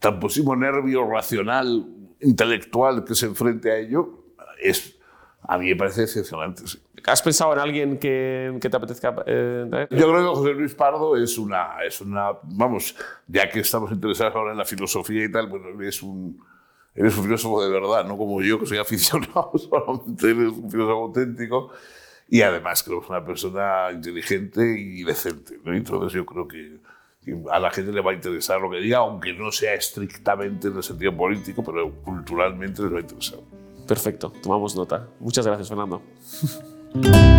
[0.00, 1.86] tan positivo nervio racional,
[2.20, 4.24] intelectual que se enfrente a ello,
[4.60, 4.98] es,
[5.42, 6.62] a mí me parece excepcionante.
[7.06, 11.16] ¿Has pensado en alguien que, que te apetezca eh, Yo creo que José Luis Pardo
[11.16, 12.94] es una, es una, vamos,
[13.26, 16.42] ya que estamos interesados ahora en la filosofía y tal, bueno, es un,
[16.94, 21.04] eres un filósofo de verdad, no como yo, que soy aficionado solamente, eres un filósofo
[21.04, 21.70] auténtico.
[22.32, 25.58] Y además creo que es una persona inteligente y decente.
[25.64, 25.74] ¿no?
[25.74, 26.78] Entonces yo creo que
[27.50, 30.76] a la gente le va a interesar lo que diga, aunque no sea estrictamente en
[30.76, 33.40] el sentido político, pero culturalmente les va a interesar.
[33.86, 35.08] Perfecto, tomamos nota.
[35.18, 36.02] Muchas gracias, Fernando.